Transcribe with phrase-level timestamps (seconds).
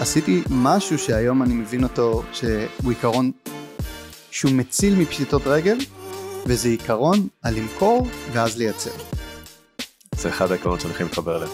[0.00, 3.30] עשיתי משהו שהיום אני מבין אותו שהוא עיקרון
[4.30, 5.78] שהוא מציל מפשיטות רגל
[6.46, 8.90] וזה עיקרון על למכור ואז לייצר.
[10.16, 11.50] זה אחד העקרונות שאני הכי מתחבר אליהם.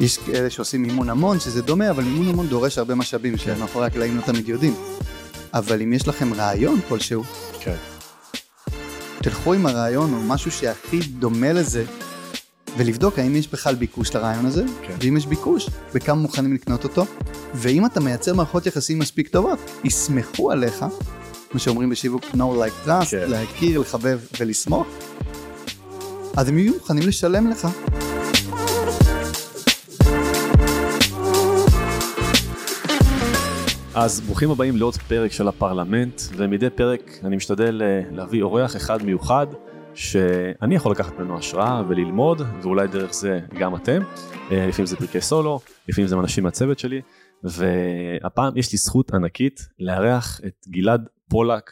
[0.00, 4.16] יש כאלה שעושים מימון המון שזה דומה אבל מימון המון דורש הרבה משאבים שמאחורי הקלעים
[4.16, 4.74] לא תמיד יודעים.
[5.54, 7.24] אבל אם יש לכם רעיון כלשהו,
[7.60, 7.91] כן.
[9.22, 11.84] תלכו עם הרעיון או משהו שהכי דומה לזה
[12.76, 14.94] ולבדוק האם יש בכלל ביקוש לרעיון הזה, כן.
[15.02, 17.04] ואם יש ביקוש, בכמה מוכנים לקנות אותו,
[17.54, 20.84] ואם אתה מייצר מערכות יחסים מספיק טובות, יסמכו עליך,
[21.54, 23.30] מה שאומרים בשיווק know like trust, כן.
[23.30, 24.86] להכיר, לחבב ולסמוך,
[26.36, 27.68] אז הם יהיו מוכנים לשלם לך.
[33.94, 39.02] אז ברוכים הבאים לעוד פרק של הפרלמנט, ומדי פרק אני משתדל אה, להביא אורח אחד
[39.02, 39.46] מיוחד,
[39.94, 44.02] שאני יכול לקחת ממנו השראה וללמוד, ואולי דרך זה גם אתם.
[44.50, 47.00] אה, לפעמים זה פרקי סולו, לפעמים זה אנשים מהצוות שלי,
[47.44, 51.70] והפעם יש לי זכות ענקית לארח את גלעד פולק,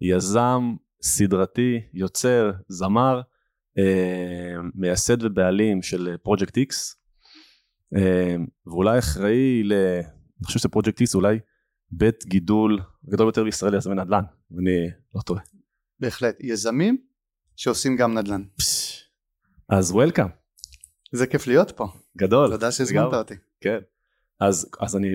[0.00, 3.20] יזם, סדרתי, יוצר, זמר,
[3.78, 6.96] אה, מייסד ובעלים של פרויקט איקס,
[8.66, 9.72] ואולי אחראי ל...
[9.72, 11.38] אני חושב שפרויקט איקס אולי
[11.92, 15.40] בית גידול גדול ביותר בישראל ליזמי נדל"ן, אם אני לא טועה.
[16.00, 16.96] בהחלט, יזמים
[17.56, 18.42] שעושים גם נדל"ן.
[19.68, 20.26] אז וולקאם,
[21.12, 22.50] זה כיף להיות פה, גדול.
[22.50, 23.14] תודה שהזמנת.
[23.14, 23.34] אותי.
[23.60, 23.78] כן.
[24.40, 25.08] אז, אז אני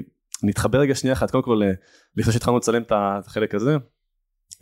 [0.44, 1.72] נתחבר רגע שנייה אחת, קודם כל אה,
[2.16, 3.78] לפני שהתחלנו לצלם את החלק הזה,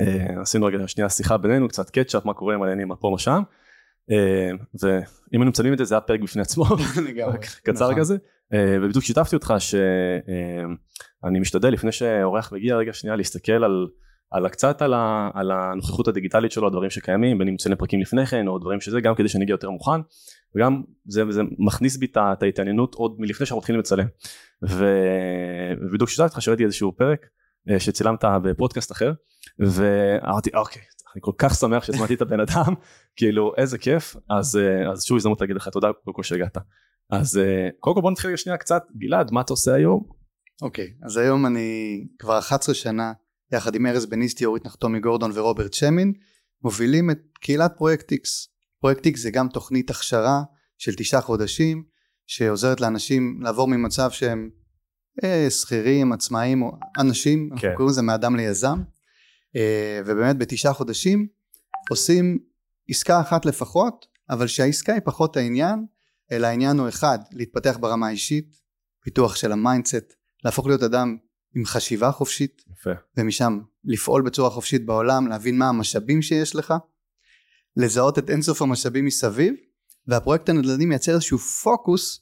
[0.01, 3.19] אה, עשינו רגע שנייה שיחה בינינו, קצת קטשאפ, מה קורה עם העניינים מה פה מה
[3.19, 3.41] שם,
[4.11, 4.49] אה,
[4.81, 6.65] ואם היינו מצלמים את זה זה היה פרק בפני עצמו.
[7.63, 7.99] קצר נכון.
[7.99, 8.17] כזה,
[8.53, 9.53] אה, ובדיוק שיתפתי אותך
[11.25, 13.87] שאני משתדל לפני שאורח מגיע רגע שנייה להסתכל על,
[14.31, 18.25] על קצת על, ה, על הנוכחות הדיגיטלית שלו, הדברים שקיימים, בין אם מצלם פרקים לפני
[18.25, 20.01] כן או דברים שזה, גם כדי שאני אגיע יותר מוכן,
[20.55, 24.05] וגם זה, זה מכניס בי את ההתעניינות עוד מלפני שאנחנו מתחילים לצלם.
[24.61, 27.25] ובדיוק שיתפתי אותך שראיתי איזשהו פרק
[27.69, 29.13] אה, שצילמת בפודקאסט אחר,
[29.59, 30.81] ואמרתי אוקיי,
[31.15, 32.73] אני כל כך שמח שהזמנתי את הבן אדם,
[33.17, 36.57] כאילו איזה כיף, אז, אה, אז שוב הזדמנות להגיד לך תודה קודם כל שהגעת.
[37.11, 40.14] אז אה, קודם כל בוא נתחיל שנייה קצת, גלעד, מה אתה עושה היום?
[40.61, 43.13] אוקיי, אז היום אני כבר 11 שנה,
[43.51, 46.13] יחד עם ארז בניסטי, אורית נחתומי גורדון ורוברט שמין,
[46.63, 48.17] מובילים את קהילת פרויקט X.
[48.79, 50.43] פרויקט X זה גם תוכנית הכשרה
[50.77, 51.83] של תשעה חודשים,
[52.27, 54.49] שעוזרת לאנשים לעבור ממצב שהם
[55.23, 57.73] אה, שכירים, עצמאים, או אנשים, אנחנו כן.
[57.75, 58.83] קוראים לזה מאדם ליזם,
[59.55, 61.27] אה, ובאמת בתשעה חודשים
[61.89, 62.39] עושים
[62.89, 65.85] עסקה אחת לפחות, אבל שהעסקה היא פחות העניין,
[66.31, 68.55] אלא העניין הוא אחד, להתפתח ברמה האישית,
[69.03, 70.13] פיתוח של ה mindset,
[70.45, 71.17] להפוך להיות אדם
[71.55, 72.89] עם חשיבה חופשית, יפה.
[73.17, 76.73] ומשם לפעול בצורה חופשית בעולם, להבין מה המשאבים שיש לך,
[77.77, 79.53] לזהות את אינסוף המשאבים מסביב,
[80.07, 82.19] והפרויקט הנדל"ני מייצר איזשהו פוקוס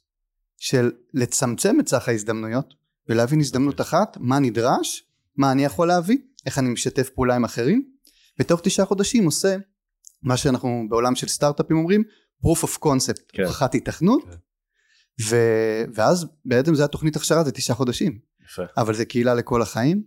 [0.57, 2.73] של לצמצם את סך ההזדמנויות,
[3.09, 5.03] ולהבין הזדמנות אחת, מה נדרש,
[5.37, 7.89] מה אני יכול להביא, איך אני משתף פעולה עם אחרים,
[8.39, 9.57] ותוך תשעה חודשים עושה
[10.21, 12.03] מה שאנחנו בעולם של סטארט-אפים אומרים,
[12.43, 13.43] proof of concept, כן.
[13.43, 14.35] הוכחת היתכנות, כן.
[15.21, 15.35] ו...
[15.93, 18.19] ואז בעצם זה התוכנית הכשרה, זה תשעה חודשים.
[18.45, 18.63] יפה.
[18.77, 20.03] אבל זה קהילה לכל החיים.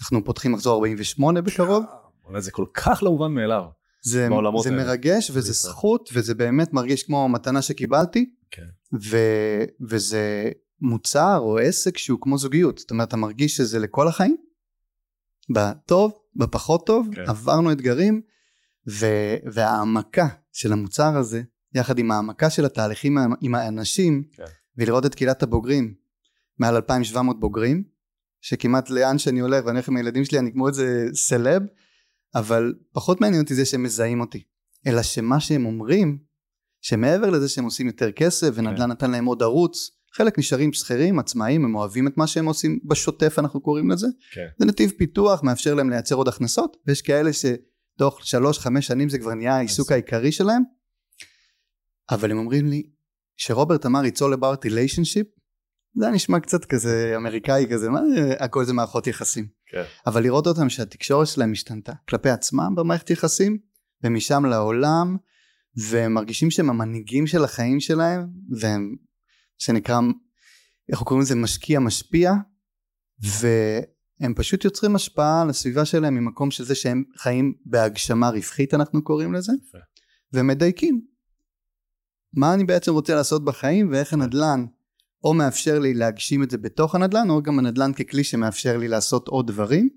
[0.00, 1.84] אנחנו פותחים מחזור 48 בקרוב.
[2.24, 3.62] וואלה, זה כל כך לא מובן מאליו.
[4.02, 4.28] זה,
[4.62, 4.84] זה האלה.
[4.84, 5.72] מרגש וזה בישראל.
[5.72, 8.30] זכות וזה באמת מרגיש כמו מתנה שקיבלתי.
[8.50, 8.66] כן.
[9.02, 9.18] ו,
[9.80, 10.50] וזה
[10.80, 12.78] מוצר או עסק שהוא כמו זוגיות.
[12.78, 14.36] זאת אומרת, אתה מרגיש שזה לכל החיים.
[15.54, 17.24] בטוב, בפחות טוב, כן.
[17.28, 18.20] עברנו אתגרים.
[18.90, 19.06] ו,
[19.52, 21.42] והעמקה של המוצר הזה,
[21.74, 24.44] יחד עם העמקה של התהליכים עם- האנשים, כן.
[24.76, 25.94] ולראות את קהילת הבוגרים,
[26.58, 27.84] מעל 2,700 בוגרים,
[28.40, 31.62] שכמעט לאן שאני הולך ואני הולך עם הילדים שלי אני כמו איזה סלב,
[32.34, 34.42] אבל פחות מעניין אותי זה שהם מזהים אותי,
[34.86, 36.18] אלא שמה שהם אומרים,
[36.80, 38.90] שמעבר לזה שהם עושים יותר כסף ונדל"ן כן.
[38.90, 43.38] נתן להם עוד ערוץ, חלק נשארים שכירים, עצמאים, הם אוהבים את מה שהם עושים בשוטף
[43.38, 44.46] אנחנו קוראים לזה, כן.
[44.58, 49.18] זה נתיב פיתוח, מאפשר להם לייצר עוד הכנסות, ויש כאלה שתוך שלוש חמש שנים זה
[49.18, 50.62] כבר נהיה העיסוק העיקרי שלהם,
[52.10, 52.82] אבל הם אומרים לי,
[53.36, 55.40] שרוברט אמר it's all about relationship,
[55.96, 59.46] זה היה נשמע קצת כזה אמריקאי כזה, מה זה, הכל זה מערכות יחסים.
[59.66, 59.82] כן.
[60.06, 63.58] אבל לראות אותם שהתקשורת שלהם השתנתה כלפי עצמם במערכת יחסים,
[64.04, 65.16] ומשם לעולם,
[65.76, 68.26] והם מרגישים שהם המנהיגים של החיים שלהם,
[68.60, 68.96] והם,
[69.58, 70.00] שנקרא,
[70.92, 72.32] איך קוראים לזה, משקיע משפיע,
[73.20, 79.04] והם פשוט יוצרים השפעה על הסביבה שלהם ממקום של זה שהם חיים בהגשמה רווחית אנחנו
[79.04, 79.52] קוראים לזה.
[80.32, 81.13] ומדייקים.
[82.36, 84.66] מה אני בעצם רוצה לעשות בחיים ואיך הנדל"ן
[85.24, 89.28] או מאפשר לי להגשים את זה בתוך הנדל"ן או גם הנדל"ן ככלי שמאפשר לי לעשות
[89.28, 89.88] עוד דברים.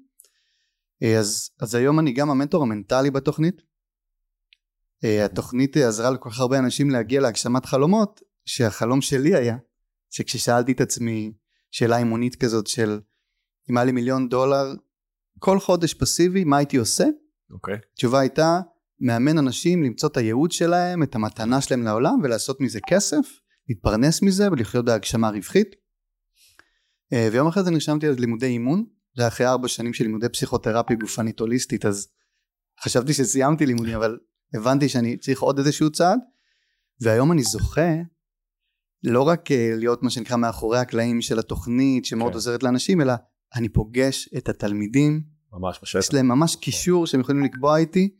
[1.03, 3.61] אה, אז, אז היום אני גם המנטור המנטלי בתוכנית.
[5.03, 9.57] אה, התוכנית עזרה לכל כך הרבה אנשים להגיע להגשמת חלומות, שהחלום שלי היה,
[10.09, 11.33] שכששאלתי את עצמי
[11.71, 12.99] שאלה אימונית כזאת של
[13.69, 14.73] אם היה לי מיליון דולר
[15.39, 17.05] כל חודש פסיבי, מה הייתי עושה?
[17.51, 17.75] אוקיי.
[17.75, 17.77] Okay.
[17.93, 18.59] התשובה הייתה,
[18.99, 23.25] מאמן אנשים למצוא את הייעוד שלהם, את המתנה שלהם לעולם ולעשות מזה כסף,
[23.69, 25.75] להתפרנס מזה ולחיות בהגשמה רווחית.
[27.13, 28.85] אה, ויום אחרי זה נרשמתי ללימודי אימון,
[29.15, 32.07] זה היה אחרי ארבע שנים של לימודי פסיכותרפיה גופנית הוליסטית, אז
[32.83, 34.17] חשבתי שסיימתי לימודים, אבל
[34.53, 36.19] הבנתי שאני צריך עוד איזשהו צעד,
[37.01, 37.91] והיום אני זוכה
[39.03, 42.35] לא רק אה, להיות מה שנקרא מאחורי הקלעים של התוכנית שמאוד כן.
[42.35, 43.13] עוזרת לאנשים, אלא
[43.55, 45.21] אני פוגש את התלמידים,
[45.53, 48.15] ממש בשטח, יש להם ממש קישור שהם יכולים לקבוע איתי,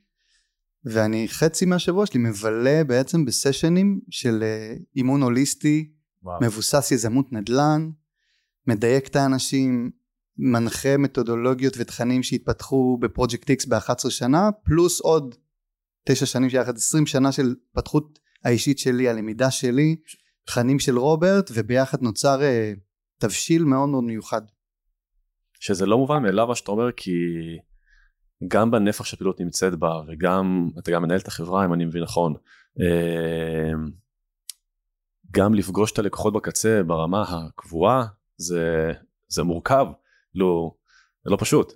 [0.86, 5.92] ואני חצי מהשבוע שלי מבלה בעצם בסשנים של אה, אימון הוליסטי,
[6.24, 6.40] וואו.
[6.42, 7.90] מבוסס יזמות נדל"ן,
[8.68, 9.92] מדייק את האנשים,
[10.38, 15.36] מנחה מתודולוגיות ותכנים שהתפתחו בפרויקט X ב-11 שנה, פלוס עוד
[16.06, 19.96] 9 שנים שיחד 20 שנה של התפתחות האישית שלי, הלמידה שלי,
[20.46, 22.80] תכנים של רוברט, וביחד נוצר uh,
[23.18, 24.42] תבשיל מאוד מאוד מיוחד.
[25.60, 27.12] שזה לא מובן מאליו מה שאתה אומר, כי
[28.48, 32.34] גם בנפח שהפעילות נמצאת בה, וגם, אתה גם מנהל את החברה, אם אני מבין נכון,
[32.80, 33.92] uh,
[35.32, 38.06] גם לפגוש את הלקוחות בקצה ברמה הקבועה,
[38.38, 38.92] זה,
[39.28, 39.86] זה מורכב.
[40.36, 40.72] לא,
[41.24, 41.74] זה לא פשוט.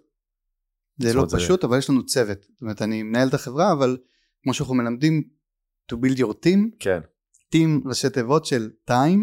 [0.98, 1.68] זה לא פשוט, זה...
[1.68, 2.42] אבל יש לנו צוות.
[2.42, 3.98] זאת אומרת, אני מנהל את החברה, אבל
[4.44, 5.24] כמו שאנחנו מלמדים,
[5.92, 7.00] to build your team, כן.
[7.56, 9.22] team ראשי תיבות של time,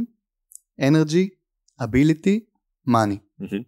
[0.81, 1.29] energy,
[1.82, 2.38] ability,
[2.88, 3.43] money.
[3.43, 3.62] Mm-hmm.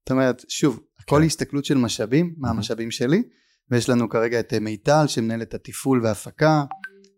[0.00, 1.26] זאת אומרת, שוב, הכל כן.
[1.26, 3.22] הסתכלות של משאבים, מה המשאבים שלי,
[3.70, 6.64] ויש לנו כרגע את מיטל שמנהל את התפעול וההפקה,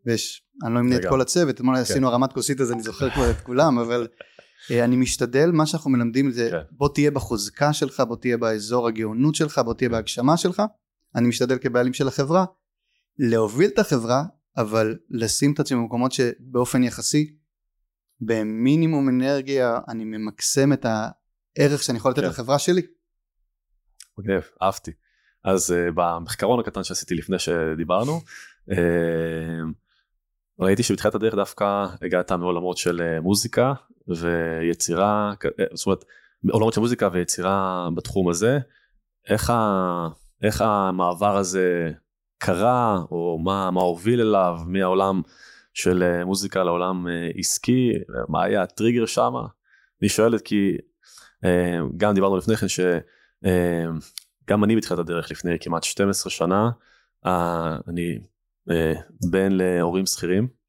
[0.07, 1.83] ויש, אני לא אמנה את כל הצוות, אתמול כן.
[1.83, 4.09] עשינו הרמת כוסית אז אני זוכר כבר את כולם, אבל
[4.71, 6.77] אה, אני משתדל, מה שאנחנו מלמדים זה כן.
[6.77, 10.63] בוא תהיה בחוזקה שלך, בוא תהיה באזור הגאונות שלך, בוא תהיה בהגשמה שלך.
[11.15, 12.45] אני משתדל כבעלים של החברה
[13.19, 14.25] להוביל את החברה,
[14.57, 17.37] אבל לשים את עצמי במקומות שבאופן יחסי,
[18.21, 22.23] במינימום אנרגיה, אני ממקסם את הערך שאני יכול לתת.
[22.23, 22.83] לחברה שלי.
[24.21, 24.93] מגניב, אהבתי.
[25.45, 28.21] אז uh, במחקרון הקטן שעשיתי לפני שדיברנו,
[28.71, 28.75] uh,
[30.61, 33.73] ראיתי שבתחילת הדרך דווקא הגעת מעולמות של uh, מוזיקה
[34.09, 36.05] ויצירה, אה, זאת אומרת,
[36.51, 38.59] עולמות של מוזיקה ויצירה בתחום הזה,
[39.29, 40.09] איך, ה,
[40.43, 41.91] איך המעבר הזה
[42.39, 45.23] קרה, או מה, מה הוביל אליו מהעולם
[45.75, 47.93] של אה, מוזיקה לעולם אה, עסקי,
[48.29, 49.33] מה היה הטריגר שם?
[50.03, 50.77] אני שואלת כי
[51.97, 52.67] גם דיברנו לפני כן
[53.45, 56.71] שגם אני בתחילת הדרך לפני כמעט 12 שנה,
[57.89, 58.19] אני
[59.31, 60.61] בן להורים שכירים.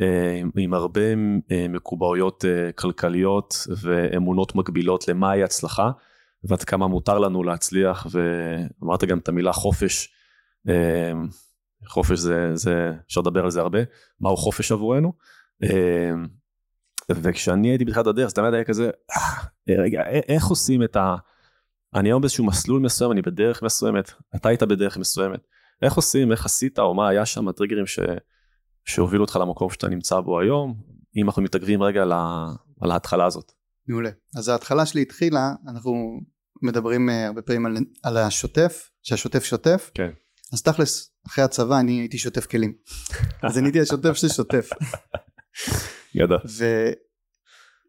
[0.00, 1.00] אה, עם הרבה
[1.50, 5.90] אה, מקובעויות אה, כלכליות ואמונות מקבילות למהי הצלחה
[6.44, 10.14] ועד כמה מותר לנו להצליח ואמרת גם את המילה חופש
[11.86, 13.78] חופש זה, זה אפשר לדבר על זה הרבה
[14.20, 15.12] מהו חופש עבורנו
[17.10, 18.90] וכשאני הייתי בתחילת הדרך זה תמיד היה כזה
[19.68, 21.16] רגע איך עושים את ה...
[21.94, 25.40] אני היום באיזשהו מסלול מסוים אני בדרך מסוימת אתה היית בדרך מסוימת
[25.82, 27.98] איך עושים איך עשית או מה היה שם הטריגרים ש...
[28.84, 30.74] שהובילו אותך למקום שאתה נמצא בו היום,
[31.16, 32.46] אם אנחנו מתעכבים רגע על, ה,
[32.80, 33.52] על ההתחלה הזאת.
[33.88, 34.10] מעולה.
[34.36, 36.20] אז ההתחלה שלי התחילה, אנחנו
[36.62, 39.90] מדברים uh, הרבה פעמים על, על השוטף, שהשוטף שוטף.
[39.94, 40.10] כן.
[40.52, 42.72] אז תכלס, אחרי הצבא אני הייתי שוטף כלים.
[43.48, 44.70] אז אני הייתי השוטף ששוטף.
[46.14, 46.36] ידע.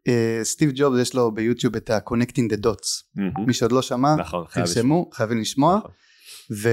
[0.08, 3.16] וסטיב uh, ג'ובס יש לו ביוטיוב את ה-connecting the dots.
[3.16, 3.40] Mm-hmm.
[3.46, 5.78] מי שעוד לא שמע, נכון, תרשמו, חייבים לשמוע.
[5.78, 5.90] נכון.
[6.62, 6.68] ו...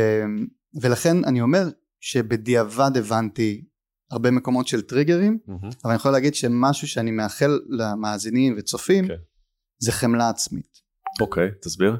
[0.81, 1.69] ולכן אני אומר
[1.99, 3.65] שבדיעבד הבנתי
[4.11, 5.67] הרבה מקומות של טריגרים, mm-hmm.
[5.83, 9.07] אבל אני יכול להגיד שמשהו שאני מאחל למאזינים וצופים, okay.
[9.07, 9.13] כן.
[9.79, 10.77] זה חמלה עצמית.
[11.21, 11.97] אוקיי, okay, תסביר.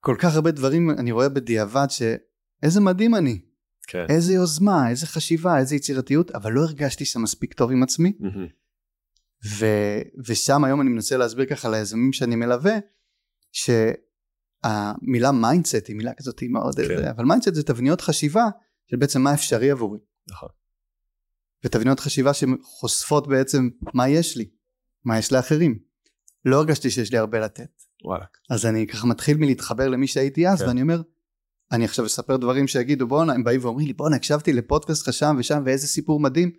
[0.00, 3.40] כל כך הרבה דברים אני רואה בדיעבד שאיזה מדהים אני.
[3.88, 4.06] כן.
[4.08, 8.12] איזה יוזמה, איזה חשיבה, איזה יצירתיות, אבל לא הרגשתי שם מספיק טוב עם עצמי.
[8.20, 8.65] Mm-hmm.
[9.44, 9.66] ו,
[10.26, 12.74] ושם היום אני מנסה להסביר ככה ליזמים שאני מלווה,
[13.52, 17.08] שהמילה mindset היא מילה כזאת מאוד, כן.
[17.08, 18.44] אבל mindset זה תבניות חשיבה
[18.90, 19.98] של בעצם מה אפשרי עבורי.
[20.30, 20.48] נכון.
[21.64, 24.50] ותבניות חשיבה שחושפות בעצם מה יש לי,
[25.04, 25.78] מה יש לאחרים.
[26.44, 27.82] לא הרגשתי שיש לי הרבה לתת.
[28.04, 28.24] וואלה.
[28.50, 30.68] אז אני ככה מתחיל מלהתחבר למי שהייתי אז, כן.
[30.68, 31.02] ואני אומר,
[31.72, 35.36] אני עכשיו אספר דברים שיגידו בואנה, הם באים ואומרים לי בואנה הקשבתי לפודקאסט לך שם
[35.38, 36.50] ושם ואיזה סיפור מדהים.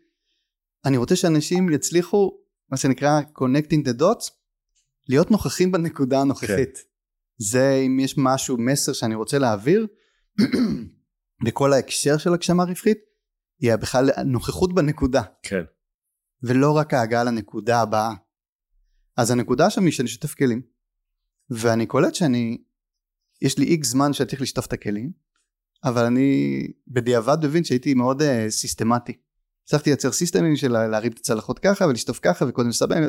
[0.86, 2.32] אני רוצה שאנשים יצליחו,
[2.72, 4.32] מה שנקרא connecting the dots,
[5.10, 6.78] להיות נוכחים בנקודה הנוכחית.
[6.78, 6.82] כן.
[7.38, 9.88] זה אם יש משהו, מסר שאני רוצה להעביר,
[11.46, 12.98] בכל ההקשר של הגשמה רווחית,
[13.60, 15.22] היא בכלל נוכחות בנקודה.
[15.44, 15.64] כן.
[16.44, 18.14] ולא רק ההגעה לנקודה הבאה.
[19.18, 20.62] אז הנקודה שם היא שאני שוטף כלים.
[21.50, 22.58] ואני קולט שאני,
[23.42, 25.12] יש לי איקס זמן שאני צריך לשטוף את הכלים,
[25.84, 29.14] אבל אני בדיעבד מבין שהייתי מאוד uh, סיסטמטי.
[29.68, 33.04] הצלחתי לייצר סיסטמים של להרים את הצלחות ככה ולשטוף ככה וקודם לסבן,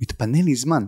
[0.00, 0.84] מתפנה לי זמן.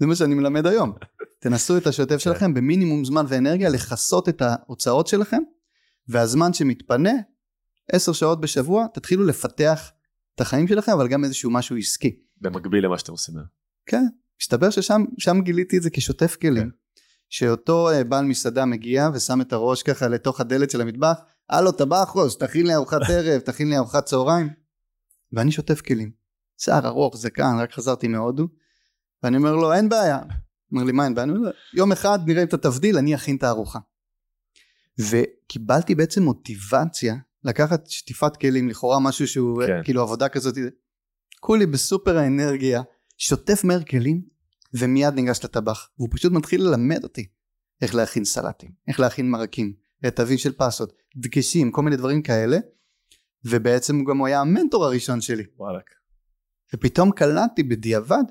[0.00, 0.92] זה מה שאני מלמד היום.
[1.42, 5.42] תנסו את השוטף שלכם במינימום זמן ואנרגיה לכסות את ההוצאות שלכם,
[6.08, 7.12] והזמן שמתפנה,
[7.92, 9.90] עשר שעות בשבוע, תתחילו לפתח
[10.34, 12.16] את החיים שלכם, אבל גם איזשהו משהו עסקי.
[12.40, 13.34] במקביל למה שאתם עושים.
[13.86, 14.04] כן,
[14.40, 16.70] מסתבר ששם גיליתי את זה כשוטף כלים.
[16.70, 16.76] כן.
[17.28, 22.38] שאותו אה, בעל מסעדה מגיע ושם את הראש ככה לתוך הדלת של המטבח, הלו טבחוס,
[22.38, 24.48] תכין לי ארוחת ערב, תכין לי ארוחת צהריים.
[25.32, 26.10] ואני שוטף כלים.
[26.58, 28.48] שיער ארוך, זקן, רק חזרתי מהודו.
[29.22, 30.18] ואני אומר לו, אין בעיה.
[30.72, 31.24] אומר לי, מה אין בעיה?
[31.24, 33.78] אני אומר, יום אחד נראה את התבדיל, אני אכין את הארוחה.
[34.98, 39.80] וקיבלתי בעצם מוטיבציה לקחת שטיפת כלים, לכאורה משהו שהוא כן.
[39.84, 40.54] כאילו עבודה כזאת,
[41.40, 42.82] כולי בסופר האנרגיה,
[43.18, 44.22] שוטף מהר כלים,
[44.74, 45.88] ומיד ניגש לטבח.
[45.98, 47.26] והוא פשוט מתחיל ללמד אותי
[47.82, 49.74] איך להכין סלטים, איך להכין מרקים,
[50.14, 52.58] תווים של פסות, דגשים, כל מיני דברים כאלה.
[53.44, 55.44] ובעצם גם הוא היה המנטור הראשון שלי.
[55.56, 55.84] וואלק.
[56.74, 58.24] ופתאום קלטתי בדיעבד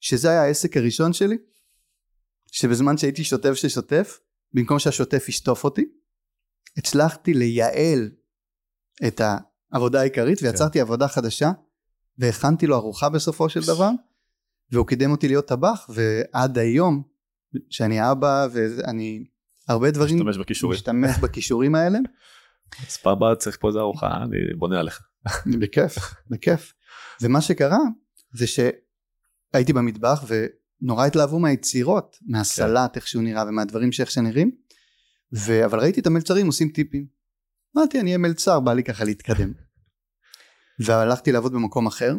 [0.00, 1.36] שזה היה העסק הראשון שלי,
[2.52, 4.20] שבזמן שהייתי שוטף ששוטף,
[4.52, 5.84] במקום שהשוטף ישטוף אותי,
[6.76, 8.10] הצלחתי לייעל
[9.06, 9.20] את
[9.72, 10.46] העבודה העיקרית כן.
[10.46, 10.80] ויצרתי כן.
[10.80, 11.50] עבודה חדשה
[12.18, 13.90] והכנתי לו ארוחה בסופו של דבר
[14.70, 17.02] והוא קידם אותי להיות טבח ועד היום
[17.70, 19.24] שאני אבא ואני
[19.68, 21.98] הרבה דברים משתמש בכישורים, משתמש בכישורים האלה.
[22.88, 25.00] אז פעם הבאה צריך פה איזה ארוחה אני בונה עליך.
[25.60, 25.98] בכיף
[26.30, 26.72] בכיף.
[27.22, 27.78] ומה שקרה
[28.32, 32.96] זה שהייתי במטבח ונורא התלהבו מהיצירות מהסלט.
[32.96, 34.50] איך שהוא נראה ומהדברים שאיך שנראים
[35.34, 35.64] ו...
[35.64, 37.06] אבל ראיתי את המלצרים עושים טיפים.
[37.76, 39.52] אמרתי אני אהיה מלצר בא לי ככה להתקדם.
[40.86, 42.14] והלכתי לעבוד במקום אחר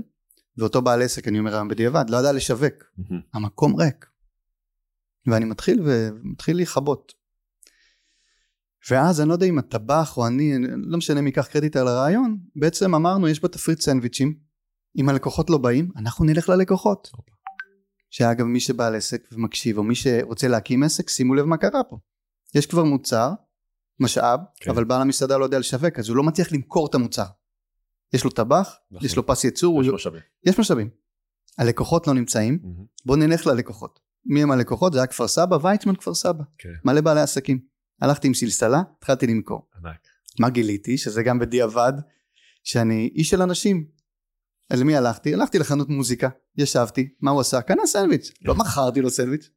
[0.58, 2.74] ואותו בעל עסק אני אומר היום בדיעבד לא ידע לשווק.
[3.34, 4.06] המקום ריק.
[5.28, 7.14] ואני מתחיל ומתחיל להיכבות
[8.90, 12.38] ואז אני לא יודע אם הטבח או אני לא משנה מי ייקח קרדיט על הרעיון
[12.56, 14.36] בעצם אמרנו יש בתפריט סנדוויצ'ים
[14.98, 17.10] אם הלקוחות לא באים אנחנו נלך ללקוחות
[18.10, 21.98] שאגב מי שבעל עסק ומקשיב או מי שרוצה להקים עסק שימו לב מה קרה פה
[22.56, 23.32] יש כבר מוצר
[24.00, 24.72] משאב כן.
[24.72, 27.26] אבל בעל המסעדה לא יודע לשווק אז הוא לא מצליח למכור את המוצר
[28.14, 29.06] יש לו טבח, נכון.
[29.06, 30.22] יש לו פס ייצור, יש משאבים.
[30.46, 30.90] יש משאבים.
[31.58, 33.06] הלקוחות לא נמצאים, mm-hmm.
[33.06, 34.00] בוא נלך ללקוחות.
[34.26, 34.94] מי הם הלקוחות?
[34.94, 36.44] זה היה כפר סבא, ויצמן כפר סבא.
[36.58, 36.70] כן.
[36.86, 37.60] מלא בעלי עסקים.
[38.04, 39.68] הלכתי עם סלסלה, התחלתי למכור.
[39.76, 40.08] ענק.
[40.40, 40.98] מה גיליתי?
[40.98, 41.94] שזה גם בדיעבד,
[42.64, 43.88] שאני איש של אנשים.
[44.72, 45.34] אל מי הלכתי?
[45.34, 47.62] הלכתי לחנות מוזיקה, ישבתי, מה הוא עשה?
[47.62, 49.50] קנה סנדוויץ', לא מכרתי לו סנדוויץ'.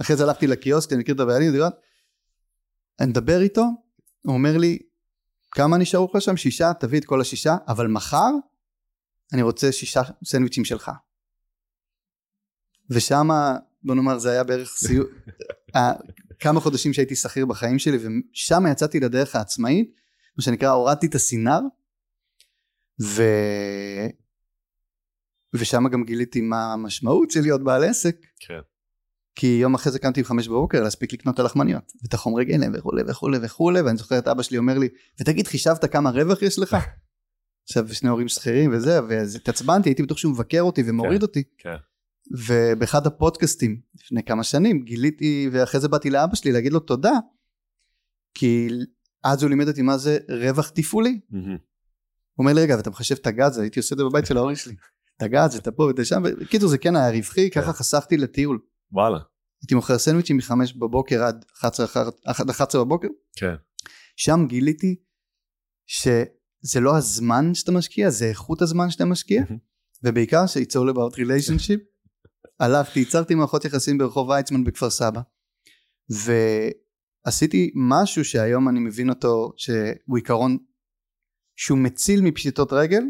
[0.00, 1.52] אחרי זה הלכתי לקיוסק, אני מכיר את הבעלים,
[3.00, 3.64] אני מדבר איתו,
[4.22, 4.78] הוא אומר לי,
[5.50, 6.36] כמה נשארו לך שם?
[6.36, 6.72] שישה?
[6.74, 8.30] תביא את כל השישה, אבל מחר
[9.32, 10.90] אני רוצה שישה סנדוויצ'ים שלך.
[12.90, 13.28] ושם,
[13.82, 15.06] בוא נאמר, זה היה בערך סיום,
[16.40, 19.94] כמה חודשים שהייתי שכיר בחיים שלי, ושם יצאתי לדרך העצמאית,
[20.36, 21.60] מה שנקרא, הורדתי את הסינר,
[23.02, 23.22] ו...
[25.54, 28.16] ושם גם גיליתי מה המשמעות של להיות בעל עסק.
[28.40, 28.60] כן.
[29.34, 33.02] כי יום אחרי זה קמתי בחמש בבוקר להספיק לקנות את הלחמניות ואת החומרי גלם וכולי
[33.06, 34.88] וכולי וכולי ואני זוכר את אבא שלי אומר לי
[35.20, 36.76] ותגיד חישבת כמה רווח יש לך?
[37.68, 41.42] עכשיו שני הורים שכירים וזה ואז התעצבנתי הייתי בטוח שהוא מבקר אותי ומוריד כן, אותי
[41.58, 41.76] כן.
[42.30, 47.12] ובאחד הפודקאסטים לפני כמה שנים גיליתי ואחרי זה באתי לאבא שלי להגיד לו תודה
[48.34, 48.68] כי
[49.24, 51.36] אז הוא לימד אותי מה זה רווח תפעולי mm-hmm.
[52.34, 54.56] הוא אומר לי רגע ואתה מחשב את הגז הייתי עושה את זה בבית של ההורים
[54.56, 54.74] שלי
[55.16, 57.72] את הגז את הפה ואת שם בקיצור זה כן היה רווחי ככה כן.
[57.72, 58.58] חסכתי לטיול
[58.92, 59.18] וואלה.
[59.62, 61.86] הייתי מוכר סנדוויצ'ים מחמש בבוקר עד 11,
[62.26, 63.08] 11 בבוקר.
[63.36, 63.54] כן.
[64.16, 64.96] שם גיליתי
[65.86, 69.42] שזה לא הזמן שאתה משקיע, זה איכות הזמן שאתה משקיע,
[70.02, 71.93] ובעיקר ש- it's all about relationship.
[72.60, 75.20] הלכתי, ייצרתי מערכות יחסים ברחוב ויצמן בכפר סבא,
[77.26, 80.58] ועשיתי משהו שהיום אני מבין אותו, שהוא עיקרון
[81.56, 83.02] שהוא מציל מפשיטות רגל,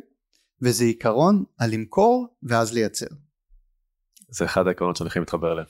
[0.62, 3.06] וזה עיקרון על למכור ואז לייצר.
[4.28, 5.66] זה אחד העקרונות שאני הכי מתחבר אליהם.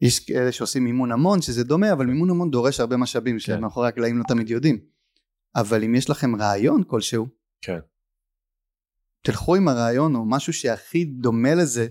[0.00, 3.38] יש כאלה שעושים מימון המון שזה דומה אבל מימון המון דורש הרבה משאבים כן.
[3.40, 4.78] שמאחורי הקלעים לא תמיד יודעים
[5.56, 7.26] אבל אם יש לכם רעיון כלשהו
[7.62, 7.78] כן.
[9.22, 11.86] תלכו עם הרעיון או משהו שהכי דומה לזה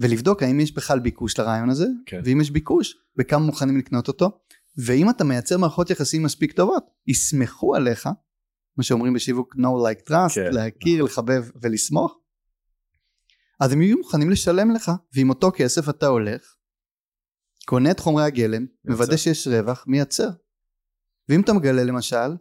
[0.00, 2.20] ולבדוק האם יש בכלל ביקוש לרעיון הזה כן.
[2.24, 4.40] ואם יש ביקוש בכמה מוכנים לקנות אותו
[4.86, 8.08] ואם אתה מייצר מערכות יחסים מספיק טובות יסמכו עליך
[8.76, 10.52] מה שאומרים בשיווק no like trust כן.
[10.52, 12.18] להכיר לחבב ולסמוך
[13.60, 16.54] אז הם יהיו מוכנים לשלם לך ועם אותו כסף אתה הולך
[17.66, 20.28] קונה את חומרי הגלם מוודא שיש רווח מייצר
[21.28, 22.36] ואם אתה מגלה למשל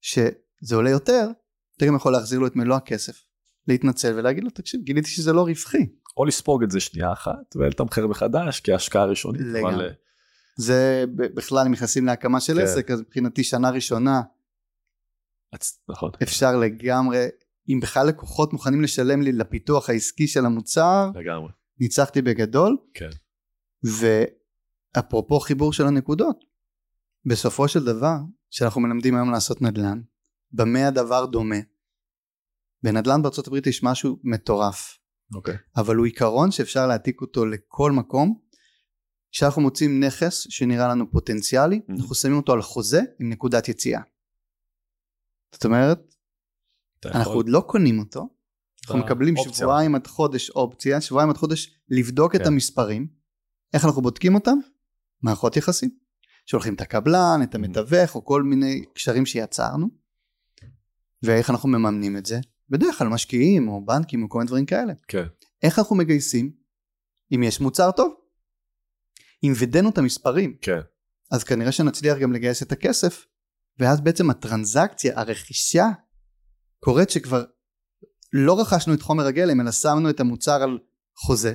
[0.00, 1.28] שזה עולה יותר
[1.76, 3.22] אתה גם יכול להחזיר לו את מלוא הכסף
[3.68, 8.06] להתנצל ולהגיד לו תקשיב גיליתי שזה לא רווחי או לספוג את זה שנייה אחת ולתמחר
[8.06, 9.90] מחדש כהשקעה ראשונית לגמרי אבל,
[10.58, 12.60] זה בכלל אם נכנסים להקמה של כן.
[12.60, 14.22] עסק אז מבחינתי שנה ראשונה
[15.56, 16.10] הצ- נכון.
[16.22, 17.26] אפשר לגמרי
[17.68, 21.50] אם בכלל לקוחות מוכנים לשלם לי לפיתוח העסקי של המוצר לגמרי.
[21.80, 23.10] ניצחתי בגדול כן.
[24.96, 26.44] ואפרופו חיבור של הנקודות
[27.24, 28.16] בסופו של דבר
[28.50, 30.00] שאנחנו מלמדים היום לעשות נדל"ן
[30.52, 31.56] במה הדבר דומה
[32.82, 34.98] בנדל"ן בארצות הברית יש משהו מטורף
[35.34, 35.56] אוקיי.
[35.76, 38.40] אבל הוא עיקרון שאפשר להעתיק אותו לכל מקום.
[39.32, 41.92] כשאנחנו מוצאים נכס שנראה לנו פוטנציאלי, Mhm.
[42.00, 44.00] אנחנו שמים אותו על חוזה עם נקודת יציאה.
[45.52, 46.14] זאת אומרת,
[47.04, 48.28] אנחנו יכול- עוד לא קונים אותו,
[48.86, 49.54] אנחנו מקבלים אופציה.
[49.54, 52.46] שבועיים עד חודש אופציה, שבועיים עד חודש לבדוק את כן.
[52.46, 53.06] המספרים.
[53.74, 54.58] איך אנחנו בודקים אותם?
[55.22, 55.90] מערכות יחסים.
[56.46, 59.88] שולחים את הקבלן, את המתווך, או כל מיני קשרים שיצרנו.
[61.22, 62.40] ואיך אנחנו מממנים את זה?
[62.68, 64.92] בדרך כלל משקיעים, או בנקים, או כל מיני דברים כאלה.
[65.08, 65.26] כן.
[65.62, 66.52] איך אנחנו מגייסים?
[67.34, 68.14] אם יש מוצר טוב.
[69.44, 70.80] אם וידאנו את המספרים, כן.
[71.32, 73.26] אז כנראה שנצליח גם לגייס את הכסף,
[73.78, 75.86] ואז בעצם הטרנזקציה, הרכישה,
[76.80, 77.44] קורית שכבר
[78.32, 80.78] לא רכשנו את חומר הגלם, אלא שמנו את המוצר על
[81.16, 81.54] חוזה,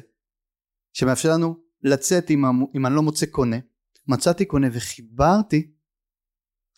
[0.93, 3.57] שמאפשר לנו לצאת אם, המו- אם אני לא מוצא קונה.
[4.07, 5.71] מצאתי קונה וחיברתי,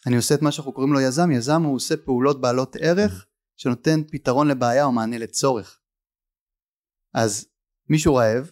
[0.07, 3.25] אני עושה את מה שאנחנו קוראים לו יזם, יזם הוא עושה פעולות בעלות ערך,
[3.55, 5.79] שנותן פתרון לבעיה או מענה לצורך.
[7.13, 7.47] אז
[7.89, 8.51] מישהו רעב,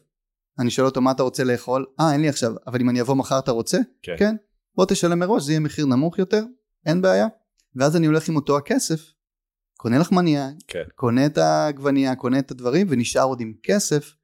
[0.59, 1.85] אני שואל אותו מה אתה רוצה לאכול?
[1.99, 3.77] אה אין לי עכשיו, אבל אם אני אבוא מחר אתה רוצה?
[4.01, 4.15] כן.
[4.19, 4.35] כן.
[4.75, 6.43] בוא תשלם מראש, זה יהיה מחיר נמוך יותר,
[6.85, 7.27] אין בעיה.
[7.75, 9.13] ואז אני הולך עם אותו הכסף,
[9.77, 10.83] קונה לחמניה, כן.
[10.95, 14.15] קונה את העגבנייה, קונה את הדברים ונשאר עוד עם כסף.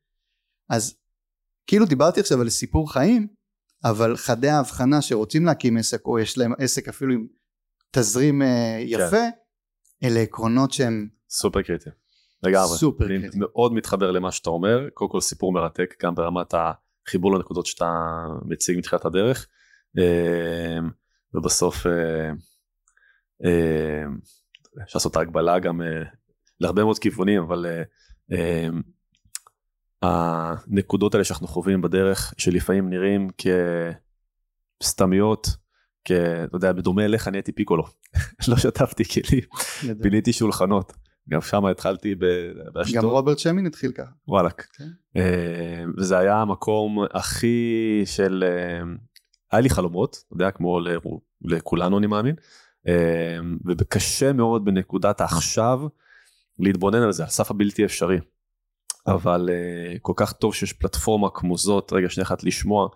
[0.69, 0.95] אז
[1.67, 3.27] כאילו דיברתי עכשיו על סיפור חיים,
[3.83, 7.27] אבל חדי ההבחנה שרוצים להקים עסק, או יש להם עסק אפילו עם
[7.91, 9.23] תזרים אה, יפה,
[10.03, 11.89] אלה עקרונות שהם סופר קריטי.
[12.43, 12.77] לגמרי.
[12.77, 13.37] סופר אני קריטי.
[13.39, 14.89] מאוד מתחבר למה שאתה אומר.
[14.93, 17.91] קודם כל סיפור מרתק, גם ברמת החיבור לנקודות שאתה
[18.45, 19.47] מציג מתחילת הדרך.
[19.99, 20.79] אה,
[21.33, 22.31] ובסוף אה,
[23.45, 24.03] אה,
[24.83, 26.03] אפשר לעשות את ההגבלה גם אה,
[26.59, 27.65] להרבה מאוד כיוונים, אבל
[28.31, 28.67] אה,
[30.01, 33.29] הנקודות האלה שאנחנו חווים בדרך, שלפעמים נראים
[34.81, 35.47] כסתמיות,
[36.07, 36.11] כ...
[36.11, 37.83] אתה יודע, בדומה אליך אני הייתי פיקולו,
[38.47, 39.43] לא שטפתי כלים,
[40.01, 40.93] פיניתי שולחנות,
[41.29, 42.15] גם שם התחלתי
[42.73, 43.03] באשדוד.
[43.03, 44.11] גם רוברט שמין התחיל ככה.
[44.27, 44.67] וואלאק.
[44.77, 44.87] כן.
[45.17, 48.43] אה, וזה היה המקום הכי של...
[48.47, 48.83] אה,
[49.51, 50.79] היה לי חלומות, אתה יודע, כמו
[51.41, 52.35] לכולנו אני מאמין,
[52.87, 55.81] אה, וקשה מאוד בנקודת העכשיו
[56.59, 58.19] להתבונן על זה, על סף הבלתי אפשרי.
[59.07, 62.87] אבל אה, כל כך טוב שיש פלטפורמה כמו זאת, רגע שנייה אחת לשמוע,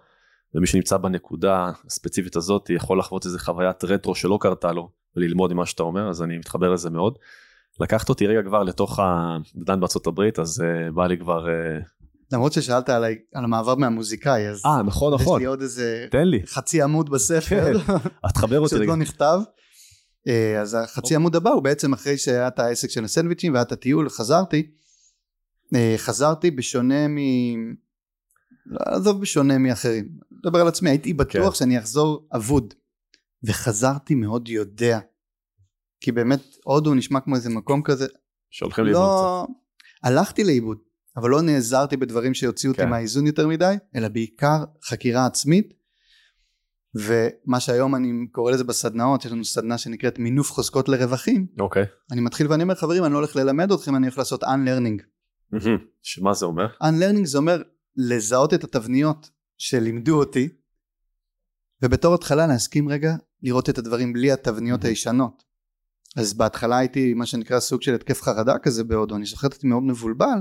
[0.56, 5.66] ומי שנמצא בנקודה הספציפית הזאת יכול לחוות איזה חוויית רטרו שלא קרתה לו, וללמוד ממה
[5.66, 7.18] שאתה אומר, אז אני מתחבר לזה מאוד.
[7.80, 11.50] לקחת אותי רגע כבר לתוך הנדל"ן בארצות הברית, אז uh, בא לי כבר...
[11.50, 11.80] אה,
[12.32, 16.28] למרות ששאלת עליי על המעבר מהמוזיקאי, אז אה, נכון, יש נכון, לי עוד איזה תן
[16.28, 17.72] לי, חצי עמוד בספר,
[18.24, 18.88] אז תחבר אותי שעוד.
[18.88, 19.40] לא נכתב.
[20.28, 23.72] אה, אז החצי עמוד הבא הוא בעצם אחרי שהיה את העסק של הסנדוויצ'ים והיה את
[23.72, 24.72] הטיול, חזרתי.
[25.76, 27.18] אה, חזרתי בשונה מ...
[28.66, 30.10] לא עזוב בשונה מאחרים,
[30.46, 31.56] מדבר על עצמי, הייתי בטוח כן.
[31.56, 32.74] שאני אחזור אבוד.
[33.44, 35.00] וחזרתי מאוד יודע.
[36.00, 38.08] כי באמת הודו נשמע כמו איזה מקום כזה,
[38.50, 39.12] שהולכים לאיבוד קצת.
[39.12, 39.48] לא...
[40.04, 40.78] הלכתי לאיבוד,
[41.18, 42.90] אבל לא נעזרתי בדברים שיוציאו אותי כן.
[42.90, 45.74] מהאיזון יותר מדי, אלא בעיקר חקירה עצמית.
[46.96, 51.86] ומה שהיום אני קורא לזה בסדנאות, יש לנו סדנה שנקראת מינוף חוזקות לרווחים, אוקיי.
[52.12, 55.04] אני מתחיל ואני אומר חברים אני לא הולך ללמד אתכם אני הולך לעשות unlearning.
[55.52, 55.78] מהמם.
[56.02, 56.68] שמה זה אומר?
[56.84, 57.62] unlearning זה אומר
[57.98, 59.30] לזהות את התבניות
[59.62, 60.50] שלימדו אותי,
[61.82, 64.84] ובתור התחלה להסכים רגע לראות את הדברים בלי התבניות.
[64.86, 65.44] הישנות.
[66.16, 69.84] אז בהתחלה הייתי מה שנקרא סוג של התקף חרדה כזה בהודו, אני זוכרת אותי מאוד
[69.84, 70.40] מבולבל,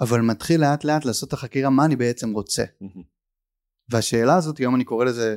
[0.00, 2.64] אבל מתחיל לאט לאט לעשות את החקירה מה אני בעצם רוצה.
[3.88, 5.36] והשאלה הזאת, היום אני קורא לזה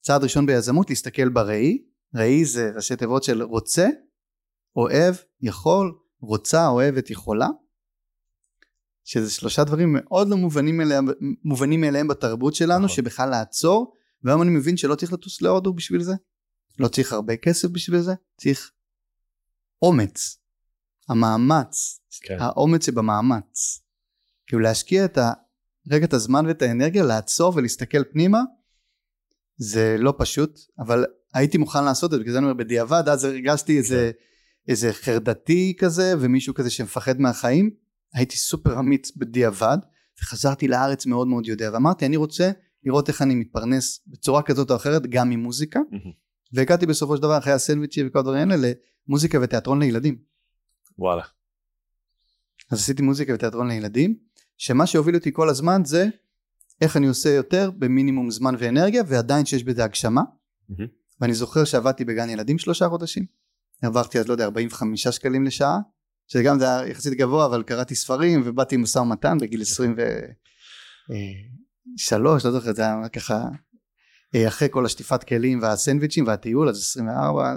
[0.00, 3.88] צעד ראשון ביזמות, להסתכל בראי, ראי זה ראשי תיבות של רוצה,
[4.76, 7.48] אוהב, יכול, רוצה, אוהבת, יכולה,
[9.04, 11.06] שזה שלושה דברים מאוד לא מובנים מאליהם,
[11.44, 12.96] מובנים מאליהם בתרבות שלנו, נכון.
[12.96, 16.12] שבכלל לעצור, והיום אני מבין שלא צריך לטוס להודו בשביל זה,
[16.78, 18.70] לא צריך הרבה כסף בשביל זה, צריך
[19.82, 20.38] אומץ,
[21.08, 22.36] המאמץ, כן.
[22.40, 23.82] האומץ שבמאמץ.
[24.46, 25.32] כאילו להשקיע את ה...
[25.90, 28.40] רגע את הזמן ואת האנרגיה, לעצור ולהסתכל פנימה,
[29.56, 33.24] זה לא פשוט, אבל הייתי מוכן לעשות את זה, בגלל זה אני אומר בדיעבד, אז
[33.24, 34.10] הרגשתי איזה,
[34.68, 37.70] איזה חרדתי כזה, ומישהו כזה שמפחד מהחיים,
[38.14, 39.78] הייתי סופר אמיץ בדיעבד,
[40.22, 42.50] וחזרתי לארץ מאוד מאוד יודע, ואמרתי אני רוצה
[42.84, 46.12] לראות איך אני מתפרנס בצורה כזאת או אחרת, גם ממוזיקה, מהמם.
[46.52, 48.72] והגעתי בסופו של דבר אחרי הסנדוויצ'י וכל הדברים האלה,
[49.08, 50.18] למוזיקה ותיאטרון לילדים.
[50.98, 51.22] וואלה.
[52.70, 54.18] אז עשיתי מוזיקה ותיאטרון לילדים,
[54.58, 56.06] שמה שהוביל אותי כל הזמן זה
[56.80, 60.22] איך אני עושה יותר במינימום זמן ואנרגיה ועדיין שיש בזה הגשמה
[60.68, 60.86] מהמם.
[61.20, 63.26] ואני זוכר שעבדתי בגן ילדים שלושה חודשים
[63.82, 65.78] הרווחתי אז לא יודע 45 שקלים לשעה
[66.26, 72.12] שגם זה היה יחסית גבוה אבל קראתי ספרים ובאתי עם משא ומתן בגיל 23
[72.44, 73.44] לא זוכר זה היה ככה
[74.34, 77.54] אה, אחרי כל השטיפת כלים והסנדוויצ'ים והטיול אז 24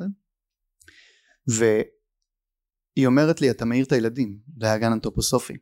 [1.47, 5.53] והיא אומרת לי אתה מעיר את הילדים זה היה גן אנתרופוסופי.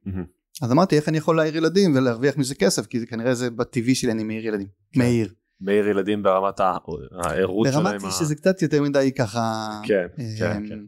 [0.62, 3.96] אז אמרתי איך אני יכול להעיר ילדים ולהרוויח מזה כסף כי זה כנראה זה בטבעי
[3.96, 7.84] שלי אני מעיר ילדים מעיר מאיר ילדים ברמת הערות שלהם.
[7.84, 10.80] ברמת שזה קצת יותר מדי ככה כן, אה, כן, כן.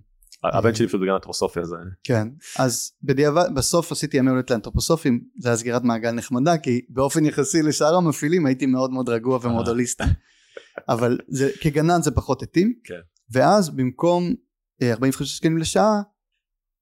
[0.53, 1.75] הבן שלי פשוט בגן אנתרופוסופיה זה...
[2.03, 2.27] כן
[2.59, 7.61] אז בדיעבד בסוף עשיתי ימי הולדת לאנתרופוסופים זה היה סגירת מעגל נחמדה כי באופן יחסי
[7.61, 9.71] לשאר המפעילים הייתי מאוד מאוד רגוע ומאוד אה.
[9.71, 10.03] הוליסטי.
[10.89, 12.73] אבל זה, כגנן זה פחות התאים.
[12.83, 12.99] כן.
[13.31, 14.35] ואז במקום
[14.81, 16.01] אה, 45 שקלים לשעה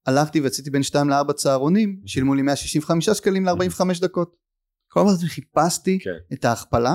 [0.06, 4.36] הלכתי ועשיתי בין 2 ל-4 צהרונים שילמו לי 165 שקלים ל-45 דקות.
[4.88, 6.10] כל הזמן חיפשתי כן.
[6.32, 6.94] את ההכפלה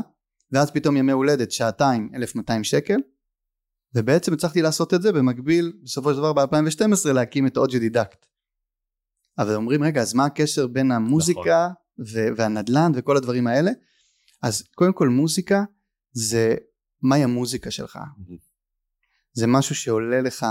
[0.51, 2.97] ואז פתאום ימי הולדת שעתיים 1200 שקל
[3.95, 8.25] ובעצם הצלחתי לעשות את זה במקביל בסופו של דבר ב-2012 להקים את אודיודידקט
[9.37, 11.67] אבל אומרים רגע אז מה הקשר בין המוזיקה
[11.99, 13.71] ו- והנדל"ן וכל הדברים האלה?
[14.41, 15.63] אז קודם כל מוזיקה
[16.11, 16.55] זה
[17.01, 17.95] מהי המוזיקה שלך?
[17.95, 18.37] מהמם.
[19.33, 20.45] זה משהו שעולה לך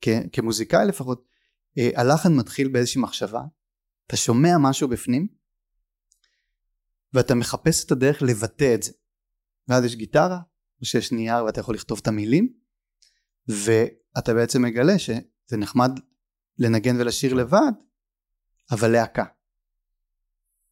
[0.00, 1.24] כ- כמוזיקאי לפחות.
[1.78, 3.42] אה, הלחן מתחיל באיזושהי מחשבה.
[4.06, 5.28] אתה שומע משהו בפנים
[7.12, 8.92] ואתה מחפש את הדרך לבטא את זה.
[9.68, 10.40] ואז יש גיטרה
[10.80, 12.59] או שיש נייר ואתה יכול לכתוב את המילים
[13.50, 15.90] ואתה בעצם מגלה שזה נחמד
[16.58, 17.72] לנגן ולשיר לבד
[18.70, 19.24] אבל להקה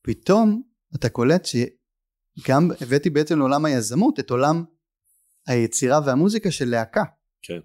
[0.02, 0.62] פתאום
[0.94, 4.64] אתה קולט שגם הבאתי בעצם לעולם היזמות את עולם
[5.46, 7.04] היצירה והמוזיקה של להקה
[7.42, 7.58] כן.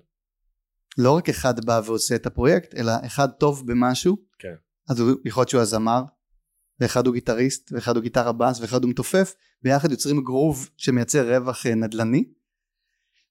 [0.97, 4.55] לא רק אחד בא ועושה את הפרויקט אלא אחד טוב במשהו כן.
[4.89, 6.03] אז הוא יכול להיות שהוא הזמר
[6.79, 11.65] ואחד הוא גיטריסט ואחד הוא גיטרה בס ואחד הוא מתופף ביחד יוצרים גרוב שמייצר רווח
[11.65, 12.33] אה, נדל"ני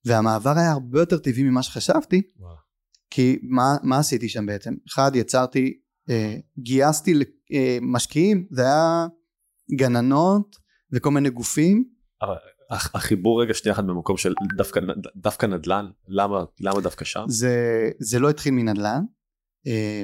[0.05, 2.55] והמעבר היה הרבה יותר טבעי ממה שחשבתי וואו.
[3.11, 7.15] כי מה, מה עשיתי שם בעצם אחד יצרתי אה, גייסתי
[7.53, 9.07] אה, משקיעים זה היה
[9.79, 10.57] גננות
[10.93, 11.85] וכל מיני גופים
[12.71, 14.81] הח- החיבור רגע שנייה אחת במקום של דווקא,
[15.17, 17.25] דווקא נדל"ן, למה, למה דווקא שם?
[17.29, 17.57] זה,
[17.99, 19.03] זה לא התחיל מנדל"ן
[19.67, 20.03] אה,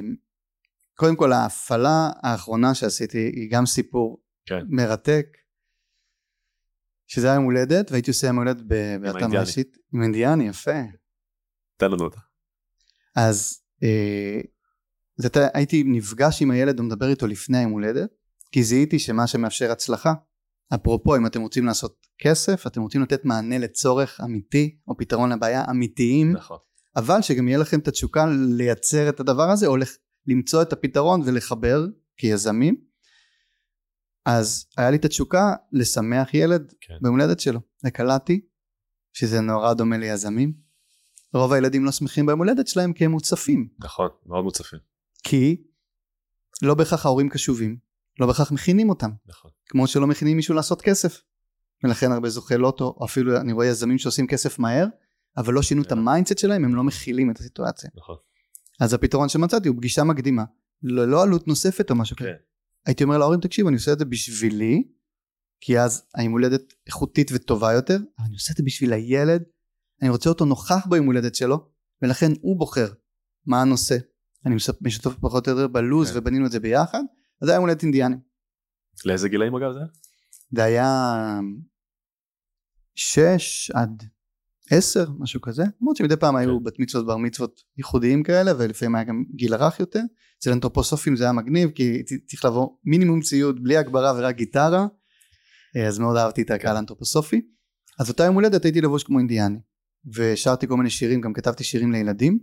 [0.97, 4.65] קודם כל ההפעלה האחרונה שעשיתי היא גם סיפור כן.
[4.69, 5.25] מרתק
[7.07, 9.37] שזה היה יום הולדת והייתי עושה יום הולדת ב- באתר האינדיאני.
[9.45, 10.81] ראשית עם אינדיאני יפה
[11.77, 12.19] תן לנו אותה.
[13.15, 14.41] אז אה,
[15.17, 18.09] זאת, הייתי נפגש עם הילד ומדבר איתו לפני היום הולדת
[18.51, 20.13] כי זיהיתי שמה שמאפשר הצלחה
[20.75, 25.65] אפרופו אם אתם רוצים לעשות כסף אתם רוצים לתת מענה לצורך אמיתי או פתרון לבעיה
[25.69, 26.57] אמיתיים נכון.
[26.95, 28.25] אבל שגם יהיה לכם את התשוקה
[28.57, 29.75] לייצר את הדבר הזה או
[30.27, 31.85] למצוא את הפתרון ולחבר
[32.17, 32.75] כיזמים
[34.25, 36.93] אז היה לי את התשוקה לשמח ילד כן.
[37.01, 38.41] ביום הולדת שלו וקלטתי
[39.13, 40.53] שזה נורא דומה ליזמים
[41.33, 44.79] רוב הילדים לא שמחים ביום הולדת שלהם כי הם מוצפים נכון, מאוד מוצפים.
[45.23, 45.63] כי
[46.61, 47.77] לא בהכרח ההורים קשובים
[48.19, 49.51] לא בהכרח מכינים אותם נכון.
[49.65, 51.21] כמו שלא מכינים מישהו לעשות כסף
[51.83, 54.87] ולכן הרבה זוכי לוטו או אפילו אני רואה יזמים שעושים כסף מהר
[55.37, 55.97] אבל לא שינו את כן.
[55.97, 58.15] ה mindset שלהם הם לא מכילים את הסיטואציה נכון.
[58.79, 60.43] אז הפתרון שמצאתי הוא פגישה מקדימה
[60.83, 62.35] ללא עלות נוספת או משהו כזה כן.
[62.85, 64.83] הייתי אומר להורים תקשיבו אני עושה את זה בשבילי
[65.61, 69.43] כי אז היום הולדת איכותית וטובה יותר אבל אני עושה את זה בשביל הילד
[70.01, 71.69] אני רוצה אותו נוכח ביום הולדת שלו
[72.01, 72.93] ולכן הוא בוחר
[73.45, 73.97] מה הנושא
[74.45, 76.17] אני משת- משתף פחות או יותר בלוז כן.
[76.17, 77.01] ובנינו את זה ביחד
[77.41, 78.15] אז זה היה יום הולדת אינדיאני
[79.05, 79.79] לאיזה גילאים אגב זה?
[80.55, 81.39] זה היה
[82.95, 84.03] שש עד
[84.71, 86.63] עשר משהו כזה למרות שמדי פעם היו כן.
[86.63, 90.01] בת מצוות בר מצוות ייחודיים כאלה ולפעמים היה גם גיל הרך יותר
[90.39, 94.87] אצל אנתרופוסופים זה היה מגניב כי צריך לבוא מינימום ציוד בלי הגברה ורק גיטרה
[95.87, 97.41] אז מאוד אהבתי את הקהל האנתרופוסופי.
[97.99, 99.59] אז אותה יום הולדת הייתי לבוש כמו אינדיאני
[100.15, 102.39] ושרתי כל מיני שירים גם כתבתי שירים לילדים.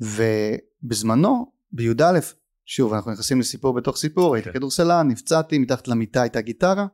[0.00, 2.18] ובזמנו בי"א
[2.64, 4.58] שוב אנחנו נכנסים לסיפור בתוך סיפור הייתי כן.
[4.58, 6.86] כדורסלן נפצעתי מתחת למיטה הייתה גיטרה.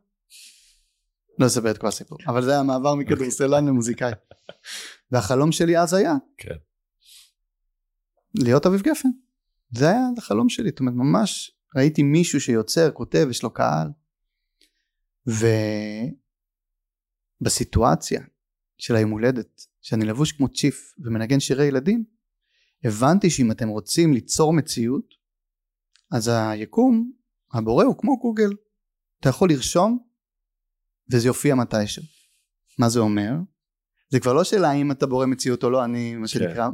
[1.38, 4.12] לא אספר את כל הסיפור אבל זה היה מעבר מכדורסלן למוזיקאי.
[5.12, 6.55] והחלום שלי אז היה כן.
[8.35, 9.09] להיות אביב גפן.
[9.70, 13.88] זה היה החלום שלי זאת אומרת ממש ראיתי מישהו שיוצר כותב יש לו קהל
[17.40, 18.22] ובסיטואציה
[18.78, 22.04] של היום הולדת שאני לבוש כמו צ'יף ומנגן שירי ילדים
[22.84, 25.14] הבנתי שאם אתם רוצים ליצור מציאות
[26.10, 27.12] אז היקום
[27.52, 28.50] הבורא הוא כמו גוגל
[29.20, 29.98] אתה יכול לרשום
[31.12, 32.02] וזה יופיע מתישהו
[32.78, 33.32] מה זה אומר?
[34.08, 36.68] זה כבר לא שאלה אם אתה בורא מציאות או לא אני מה שנקרא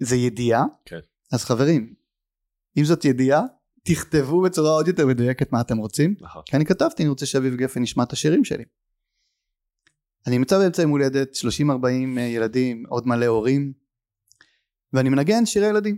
[0.00, 0.98] זה ידיעה כן.
[1.32, 1.94] אז חברים
[2.78, 3.42] אם זאת ידיעה
[3.82, 6.14] תכתבו בצורה עוד יותר מדויקת מה אתם רוצים.
[6.20, 6.42] נכון.
[6.46, 8.64] כי אני כתבתי, אני רוצה שאביב גפן ישמע את השירים שלי.
[10.26, 11.86] אני נמצא באמצע יום הולדת, 30-40
[12.20, 13.72] ילדים, עוד מלא הורים,
[14.92, 15.96] ואני מנגן שירי ילדים.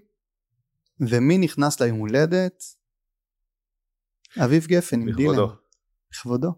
[1.00, 2.64] ומי נכנס ליום הולדת?
[4.44, 5.38] אביב גפן עם דילן.
[6.12, 6.52] לכבודו.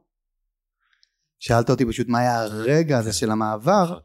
[1.38, 3.84] שאלת אותי פשוט מה היה הרגע הזה של המעבר.
[3.84, 4.00] נכון.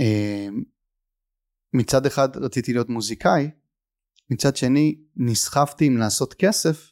[0.00, 0.48] אה,
[1.72, 3.50] מצד אחד רציתי להיות מוזיקאי,
[4.30, 6.90] מצד שני נסחפתי עם לעשות כסף,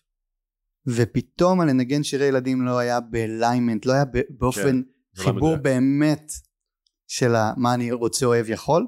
[0.87, 5.63] ופתאום הלנגן שירי ילדים לא היה באליימנט, לא היה ב- באופן לא חיבור מדויק.
[5.63, 6.33] באמת
[7.07, 8.87] של מה אני רוצה אוהב יכול,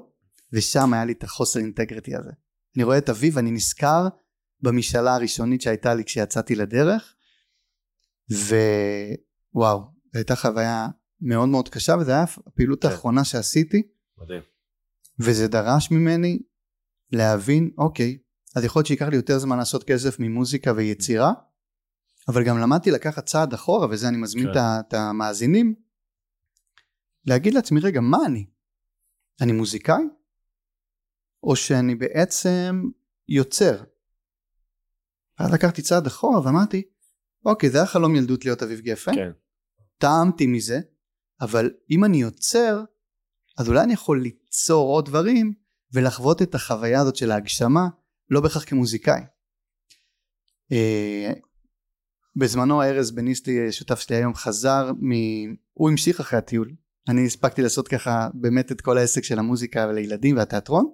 [0.53, 2.31] ושם היה לי את החוסר אינטגריטי הזה.
[2.75, 4.07] אני רואה את אביב, אני נזכר
[4.61, 7.15] במשאלה הראשונית שהייתה לי כשיצאתי לדרך,
[8.31, 9.79] ווואו,
[10.13, 10.87] זו הייתה חוויה
[11.21, 12.87] מאוד מאוד קשה, וזו הייתה הפעילות כן.
[12.87, 13.81] האחרונה שעשיתי,
[14.17, 14.41] מדהים.
[15.19, 16.39] וזה דרש ממני
[17.11, 18.17] להבין, אוקיי,
[18.59, 21.31] אז יכול להיות שייקח לי יותר זמן לעשות כסף ממוזיקה ויצירה,
[22.27, 24.59] אבל גם למדתי לקחת צעד אחורה, וזה אני מזמין כן.
[24.59, 25.75] את המאזינים,
[27.25, 28.45] להגיד לעצמי, רגע, מה אני?
[29.41, 30.03] אני מוזיקאי?
[31.43, 32.83] או שאני בעצם
[33.27, 33.83] יוצר?
[35.39, 36.83] ואז לקחתי צעד אחורה ואמרתי,
[37.45, 39.31] אוקיי, זה היה חלום ילדות להיות אביב גפן, כן.
[39.97, 40.79] טעמתי מזה,
[41.41, 42.83] אבל אם אני יוצר,
[43.57, 45.53] אז אולי אני יכול ליצור עוד דברים
[45.93, 47.87] ולחוות את החוויה הזאת של ההגשמה,
[48.29, 49.21] לא בהכרח כמוזיקאי.
[50.71, 51.33] אה,
[52.35, 55.11] בזמנו ארז בניסטי, שותף שלי היום, חזר מ...
[55.73, 56.71] הוא המשיך אחרי הטיול.
[57.09, 60.85] אני הספקתי לעשות ככה באמת את כל העסק של המוזיקה לילדים והתיאטרון.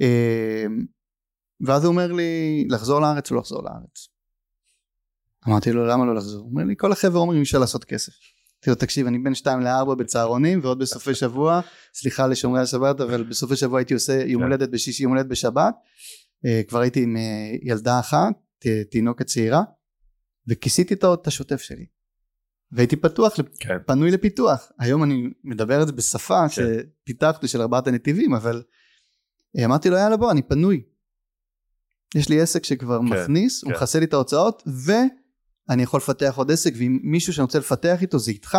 [0.00, 0.66] אה,
[1.60, 4.08] ואז הוא אומר לי, לחזור לארץ או לחזור לארץ?
[5.48, 6.40] אמרתי לו, למה לא לחזור?
[6.40, 8.12] הוא אומר לי, כל החבר'ה אומרים אפשר לעשות כסף.
[8.12, 11.60] אמרתי לו, תקשיב, אני בין 2 ל-4 בצהרונים, ועוד בסופי שבוע,
[11.94, 14.46] סליחה לשומרי השבת, אבל בסופי שבוע הייתי עושה יום כן.
[14.46, 15.74] הולדת בשישי, יום הולדת בשבת.
[16.44, 18.32] אה, כבר הייתי עם אה, ילדה אחת,
[18.90, 19.62] תינוקת צעירה,
[20.48, 21.86] וכיסיתי את את השוטף שלי.
[22.72, 23.78] והייתי פתוח, כן.
[23.86, 24.72] פנוי לפיתוח.
[24.78, 26.48] היום אני מדבר את זה בשפה כן.
[26.48, 28.62] שפיתחתי של ארבעת הנתיבים, אבל
[29.58, 30.82] אה, אמרתי לו, יאללה בוא, אני פנוי.
[32.14, 33.76] יש לי עסק שכבר כן, מכניס, הוא כן.
[33.76, 38.18] מכסה לי את ההוצאות, ואני יכול לפתח עוד עסק, ואם מישהו שאני רוצה לפתח איתו
[38.18, 38.58] זה איתך,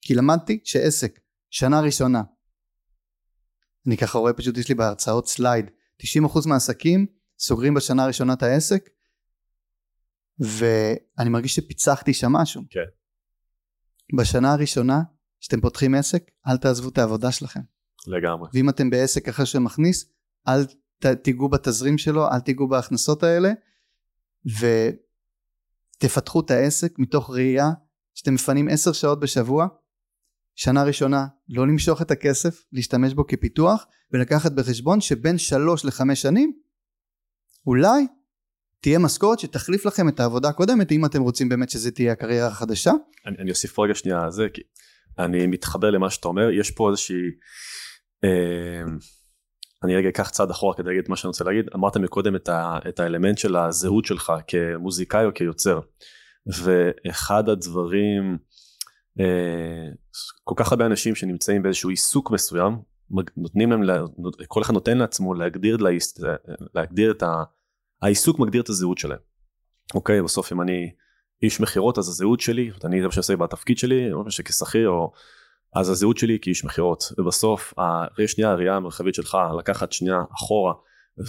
[0.00, 2.22] כי למדתי שעסק, שנה ראשונה,
[3.86, 5.70] אני ככה רואה פשוט יש לי בהרצאות סלייד,
[6.02, 7.06] 90% מהעסקים
[7.38, 8.88] סוגרים בשנה הראשונה את העסק,
[10.40, 12.62] ואני מרגיש שפיצחתי שם משהו.
[12.70, 12.80] כן.
[14.18, 15.02] בשנה הראשונה
[15.40, 17.60] שאתם פותחים עסק, אל תעזבו את העבודה שלכם.
[18.06, 18.50] לגמרי.
[18.54, 20.04] ואם אתם בעסק אחר שמכניס,
[20.48, 20.64] אל
[20.98, 23.52] ת- תיגעו בתזרים שלו, אל תיגעו בהכנסות האלה,
[25.96, 27.70] ותפתחו את העסק מתוך ראייה
[28.14, 29.66] שאתם מפנים עשר שעות בשבוע,
[30.54, 36.52] שנה ראשונה לא למשוך את הכסף, להשתמש בו כפיתוח, ולקחת בחשבון שבין שלוש לחמש שנים,
[37.68, 38.06] אולי
[38.80, 42.92] תהיה משכורת שתחליף לכם את העבודה הקודמת, אם אתם רוצים באמת שזה תהיה הקריירה החדשה.
[43.26, 44.62] אני, אני אוסיף רגע שנייה זה, כי
[45.18, 47.16] אני מתחבר למה שאתה אומר, יש פה איזושהי...
[48.24, 48.82] אה,
[49.84, 51.64] אני רגע אקח צעד אחורה כדי להגיד מה שאני רוצה להגיד.
[51.74, 55.80] אמרת מקודם את, ה, את האלמנט של הזהות שלך כמוזיקאי או כיוצר.
[56.64, 58.38] ואחד הדברים,
[59.20, 59.88] אה,
[60.44, 62.76] כל כך הרבה אנשים שנמצאים באיזשהו עיסוק מסוים,
[63.36, 64.02] נותנים להם, לה-
[64.48, 66.20] כל אחד נותן לעצמו להגדיר, להיס-
[66.74, 67.42] להגדיר את ה...
[68.02, 69.18] העיסוק מגדיר את הזהות שלהם.
[69.94, 70.90] אוקיי, בסוף אם אני
[71.42, 75.12] איש מכירות אז הזהות שלי, אני זה מה שאני עושה בתפקיד שלי, או שכשכיר או...
[75.74, 80.72] אז הזהות שלי כאיש מכירות, ובסוף הראייה שנייה הראייה המרחבית שלך לקחת שנייה אחורה,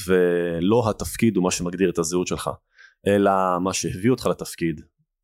[0.08, 2.50] ולא התפקיד הוא מה שמגדיר את הזהות שלך,
[3.08, 4.82] אלא מה שהביא אותך לתפקיד,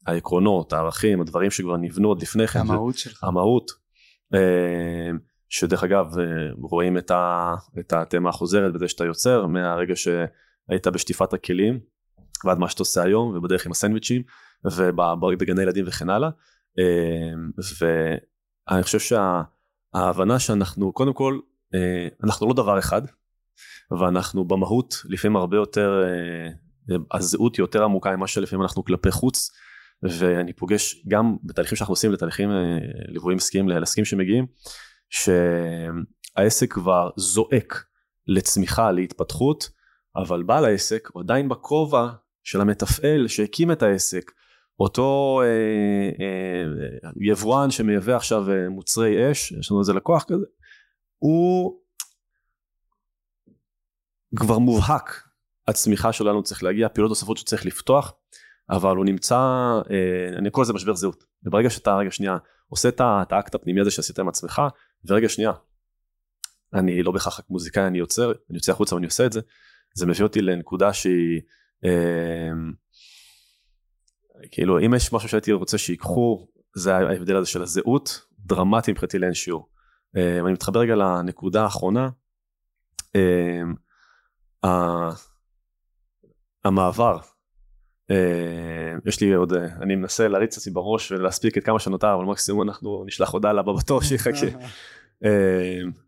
[0.07, 3.23] העקרונות, הערכים, הדברים שכבר נבנו עוד לפני כן, המהות שלך.
[3.23, 3.71] המהות,
[4.33, 5.11] אה,
[5.49, 6.25] שדרך אגב אה,
[6.61, 9.95] רואים את, ה, את התמה החוזרת בזה שאתה יוצר מהרגע
[10.67, 11.79] שהיית בשטיפת הכלים
[12.45, 14.23] ועד מה שאתה עושה היום ובדרך עם הסנדוויצ'ים
[14.65, 16.29] ובגני ילדים וכן הלאה.
[16.79, 17.33] אה,
[18.69, 21.39] ואני חושב שההבנה שאנחנו קודם כל
[21.75, 23.01] אה, אנחנו לא דבר אחד
[23.99, 26.49] ואנחנו במהות לפעמים הרבה יותר אה,
[27.11, 29.51] הזהות היא יותר עמוקה ממה שלפעמים אנחנו כלפי חוץ
[30.03, 34.45] ואני פוגש גם בתהליכים שאנחנו עושים לתהליכים אה, ליוויים עסקיים לעסקים שמגיעים
[35.09, 37.85] שהעסק כבר זועק
[38.27, 39.69] לצמיחה להתפתחות
[40.15, 42.09] אבל בעל העסק הוא עדיין בכובע
[42.43, 44.31] של המתפעל שהקים את העסק
[44.79, 45.47] אותו אה,
[46.25, 50.45] אה, יבואן שמייבא עכשיו אה, מוצרי אש יש לנו איזה לקוח כזה
[51.17, 51.79] הוא
[54.35, 55.23] כבר מובהק
[55.67, 58.13] הצמיחה שלנו צריך להגיע פעילות נוספות שצריך לפתוח
[58.69, 59.35] אבל הוא נמצא,
[59.91, 61.23] אה, אני קורא לזה משבר זהות.
[61.43, 63.01] וברגע שאתה רגע שנייה עושה את
[63.31, 64.61] האקט הפנימי הזה שעשית עם עצמך,
[65.05, 65.51] ורגע שנייה,
[66.73, 69.39] אני לא בהכרח מוזיקאי, אני יוצר, אני יוצא החוצה ואני עושה את זה,
[69.95, 71.41] זה מביא אותי לנקודה שהיא
[71.83, 72.71] אמ,
[74.51, 79.33] כאילו אם יש משהו שהייתי רוצה שיקחו זה ההבדל הזה של הזהות דרמטי מבחינתי לאין
[79.33, 79.69] שיעור.
[80.17, 82.09] אמ, אני מתחבר רגע לנקודה האחרונה.
[83.15, 83.73] אמ,
[86.63, 87.17] המעבר
[89.05, 93.03] יש לי עוד אני מנסה להריץ עצמי בראש ולהספיק את כמה שנותר אבל מקסימום אנחנו
[93.07, 94.47] נשלח הודעה לבא בתור שיחכה.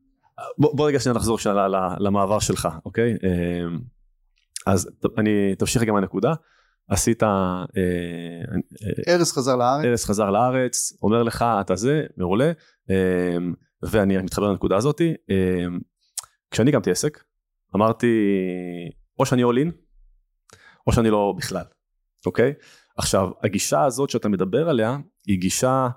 [0.57, 1.67] בוא, בוא רגע שנייה נחזור שנייה
[1.99, 3.17] למעבר שלך אוקיי?
[4.67, 6.33] אז אני תמשיך גם הנקודה
[6.89, 9.85] עשית אה, אה, ארז חזר לארץ.
[9.85, 12.51] ארז חזר לארץ אומר לך אתה זה מעולה.
[12.89, 13.37] אה,
[13.83, 15.13] ואני מתחבר לנקודה הזאתי
[16.51, 17.23] כשאני הקמתי עסק
[17.75, 18.07] אמרתי
[19.19, 19.71] או שאני all in
[20.87, 21.65] או שאני לא בכלל
[22.25, 22.53] אוקיי?
[22.97, 24.97] עכשיו הגישה הזאת שאתה מדבר עליה
[25.27, 25.87] היא גישה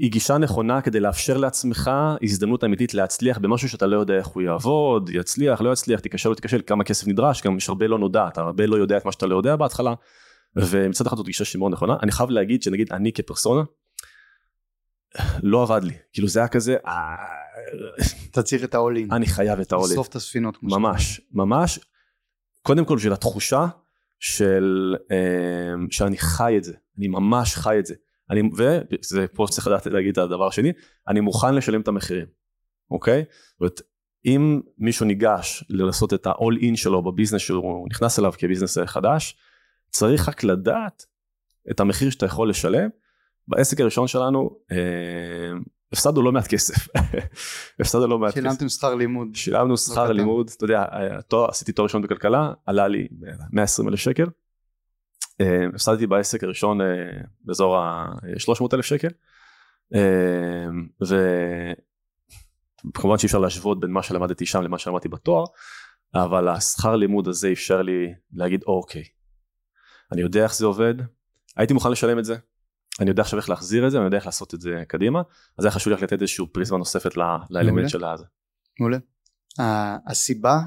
[0.00, 1.90] היא גישה נכונה כדי לאפשר לעצמך
[2.22, 6.34] הזדמנות אמיתית להצליח במשהו שאתה לא יודע איך הוא יעבוד, יצליח, לא יצליח, תיכשל או
[6.34, 9.12] תיכשל, כמה כסף נדרש, גם יש הרבה לא נודע, אתה הרבה לא יודע את מה
[9.12, 9.94] שאתה לא יודע בהתחלה,
[10.56, 13.62] ומצד אחד זאת גישה שהיא מאוד נכונה, אני חייב להגיד שנגיד אני כפרסונה,
[15.42, 17.16] לא עבד לי, כאילו זה היה כזה, אה,
[18.30, 21.78] אתה צריך את העולים, אני חייב את העולים, לסוף את הספינות, ממש, ממש,
[22.62, 23.66] קודם כל בשביל התחושה
[24.18, 27.94] של, אה, שאני חי את זה, אני ממש חי את זה.
[28.30, 30.72] אני, וזה פה צריך לדעת להגיד את הדבר השני,
[31.08, 32.26] אני מוכן לשלם את המחירים,
[32.90, 33.24] אוקיי?
[33.28, 33.80] זאת אומרת,
[34.24, 39.36] אם מישהו ניגש לעשות את ה-all in שלו בביזנס שהוא נכנס אליו כביזנס חדש,
[39.90, 41.06] צריך רק לדעת
[41.70, 42.88] את המחיר שאתה יכול לשלם.
[43.48, 44.76] בעסק הראשון שלנו אה,
[45.92, 46.88] הפסדנו לא מעט כסף.
[47.80, 48.40] הפסדנו לא מעט כסף.
[48.40, 49.28] שילמתם שכר לימוד.
[49.34, 50.84] שילמנו שכר לימוד, אתה יודע,
[51.28, 53.08] תואר, עשיתי תואר ראשון בכלכלה, עלה לי
[53.52, 54.26] 120 אלף שקל.
[55.40, 56.86] אה, הפסדתי בעסק הראשון אה,
[57.44, 59.08] באזור ה-300 אלף שקל
[59.94, 60.66] אה,
[62.86, 65.44] וכמובן שאי אפשר להשוות בין מה שלמדתי שם למה שלמדתי בתואר
[66.14, 69.04] אבל השכר לימוד הזה אפשר לי להגיד אוקיי
[70.12, 70.94] אני יודע איך זה עובד
[71.56, 72.36] הייתי מוכן לשלם את זה
[73.00, 75.22] אני יודע עכשיו איך להחזיר את זה אני יודע איך לעשות את זה קדימה
[75.58, 77.16] אז היה חשוב לי לתת איזשהו פריזמה נוספת
[77.50, 78.24] לאלמנט של הזה.
[78.80, 78.98] מעולה.
[80.06, 80.60] הסיבה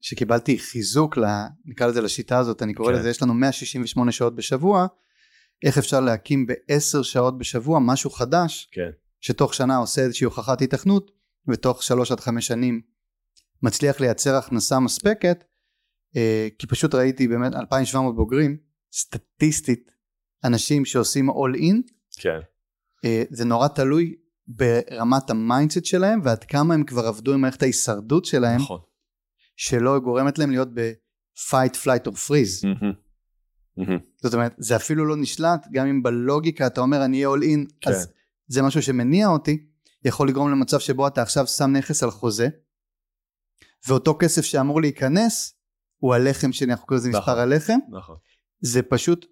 [0.00, 1.24] שקיבלתי חיזוק, ל,
[1.64, 2.98] נקרא לזה לשיטה הזאת, אני קורא כן.
[2.98, 4.86] לזה, יש לנו 168 שעות בשבוע,
[5.64, 8.90] איך אפשר להקים בעשר שעות בשבוע משהו חדש, כן.
[9.20, 11.10] שתוך שנה עושה איזושהי הוכחת התכנות,
[11.48, 12.80] ותוך שלוש עד חמש שנים
[13.62, 15.44] מצליח לייצר הכנסה מספקת,
[16.16, 18.56] אה, כי פשוט ראיתי באמת 2,700 בוגרים,
[18.92, 19.90] סטטיסטית,
[20.44, 22.38] אנשים שעושים all in, כן.
[23.04, 24.14] אה, זה נורא תלוי
[24.48, 28.60] ברמת ה mindset שלהם ועד כמה הם כבר עבדו עם מערכת ההישרדות שלהם.
[28.60, 28.80] נכון.
[29.58, 32.64] שלא גורמת להם להיות ב-fight, flight or freeze.
[32.64, 32.84] Mm-hmm.
[33.80, 34.00] Mm-hmm.
[34.22, 37.72] זאת אומרת, זה אפילו לא נשלט, גם אם בלוגיקה אתה אומר אני אהיה all in,
[37.80, 37.90] כן.
[37.90, 38.08] אז
[38.46, 39.66] זה משהו שמניע אותי,
[40.04, 42.48] יכול לגרום למצב שבו אתה עכשיו שם נכס על חוזה,
[43.88, 45.54] ואותו כסף שאמור להיכנס,
[45.96, 47.78] הוא הלחם שלי, אנחנו קוראים לזה נכון, מספר הלחם.
[47.90, 48.16] נכון.
[48.60, 49.26] זה פשוט,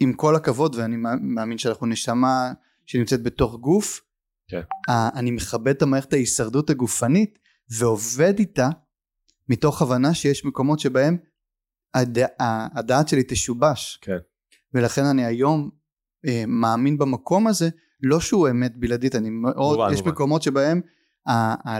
[0.00, 2.52] עם כל הכבוד, ואני מאמין שאנחנו נשמה
[2.86, 4.00] שנמצאת בתוך גוף,
[4.48, 4.60] כן.
[4.88, 7.38] אני מכבד את המערכת ההישרדות הגופנית,
[7.78, 8.68] ועובד איתה
[9.48, 11.16] מתוך הבנה שיש מקומות שבהם
[11.94, 12.18] הד...
[12.74, 13.98] הדעת שלי תשובש.
[14.02, 14.18] כן.
[14.74, 15.70] ולכן אני היום
[16.26, 17.68] אה, מאמין במקום הזה,
[18.02, 20.12] לא שהוא אמת בלעדית, אני מאוד, מובן, יש מובן.
[20.12, 20.80] מקומות שבהם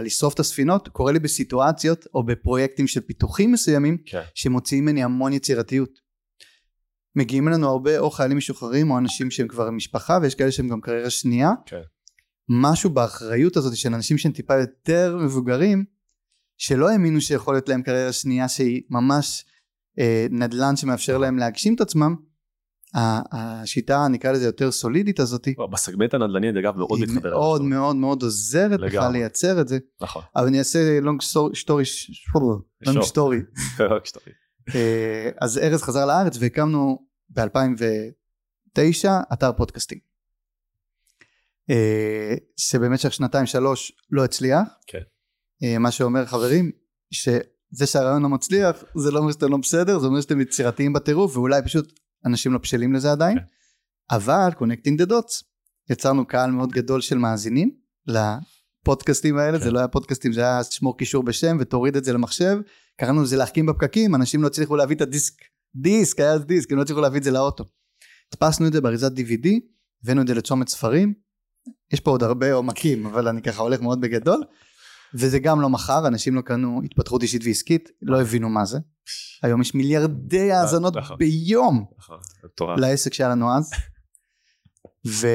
[0.01, 4.21] לשרוף את הספינות קורה לי בסיטואציות או בפרויקטים של פיתוחים מסוימים, כן.
[4.35, 6.09] שמוציאים ממני המון יצירתיות.
[7.15, 10.81] מגיעים אלינו הרבה או חיילים משוחררים או אנשים שהם כבר משפחה ויש כאלה שהם גם
[10.81, 11.51] קריירה שנייה.
[11.65, 11.81] כן.
[12.49, 15.85] משהו באחריות הזאת של אנשים שהם טיפה יותר מבוגרים
[16.59, 19.45] שלא האמינו שיכול להיות להם קריירה שנייה שהיא ממש
[19.99, 22.15] אה, נדל"ן שמאפשר להם להגשים את עצמם
[23.31, 25.55] השיטה נקרא לזה יותר סולידית הזאתי.
[25.71, 29.77] בסגמנט הנדל"ני אגב מאוד מתחבר היא מאוד מאוד מאוד עוזרת לך לייצר את זה.
[30.01, 30.23] נכון.
[30.35, 31.21] אבל אני אעשה long
[31.53, 31.85] story
[32.81, 33.39] long story
[35.41, 39.97] אז ארז חזר לארץ והקמנו ב-2009 אתר פודקאסטים.
[41.69, 44.59] אה, שבמשך שנתיים שלוש לא הצליח.
[44.87, 44.99] כן
[45.79, 46.71] מה שאומר חברים
[47.11, 51.37] שזה שהרעיון לא מצליח זה לא אומר שאתם לא בסדר זה אומר שאתם יצירתיים בטירוף
[51.37, 53.41] ואולי פשוט אנשים לא בשלים לזה עדיין okay.
[53.41, 54.15] כן.
[54.15, 55.43] אבל connecting the dots
[55.89, 57.71] יצרנו קהל מאוד גדול של מאזינים
[58.07, 59.59] לפודקאסטים האלה okay.
[59.59, 59.73] זה כן.
[59.73, 62.57] לא היה פודקאסטים זה היה שמור קישור בשם ותוריד את זה למחשב
[62.99, 65.33] קראנו לזה להחכים בפקקים אנשים לא הצליחו להביא את הדיסק
[65.75, 67.65] דיסק היה דיסק הם לא הצליחו להביא את זה לאוטו
[68.33, 69.47] הדפסנו את זה באריזת DVD
[70.03, 71.13] הבאנו את זה לצומת ספרים
[71.93, 74.43] יש פה עוד הרבה עומקים אבל אני ככה הולך מאוד בגדול
[75.15, 78.77] וזה גם לא מחר, אנשים לא קנו התפתחות אישית ועסקית, לא הבינו מה זה.
[79.43, 81.17] היום יש מיליארדי אה, האזנות נכון.
[81.17, 82.17] ביום נכון,
[82.77, 83.69] לעסק שהיה לנו אז.
[85.07, 85.27] ו...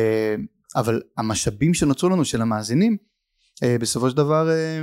[0.76, 2.96] אבל המשאבים שנוצרו לנו של המאזינים,
[3.62, 4.80] אה, בסופו של דבר אה,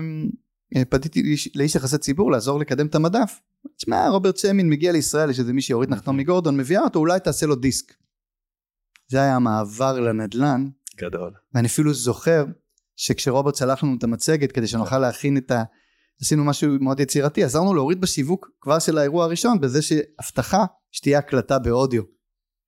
[0.75, 3.39] אה, פניתי לאיש- לאיש יחסי ציבור לעזור לקדם את המדף.
[3.77, 7.45] תשמע, רוברט שמין מגיע לישראל, יש איזה מישהי, אורית נחתום מגורדון, מביאה אותו, אולי תעשה
[7.45, 7.93] לו דיסק.
[9.07, 11.31] זה היה המעבר לנדל"ן, גדול.
[11.53, 12.45] ואני אפילו זוכר
[12.95, 15.63] שכשרוברט שלח לנו את המצגת כדי שנוכל להכין את ה...
[16.21, 21.59] עשינו משהו מאוד יצירתי, עזרנו לאורית בשיווק כבר של האירוע הראשון, בזה שהבטחה שתהיה הקלטה
[21.59, 22.03] באודיו,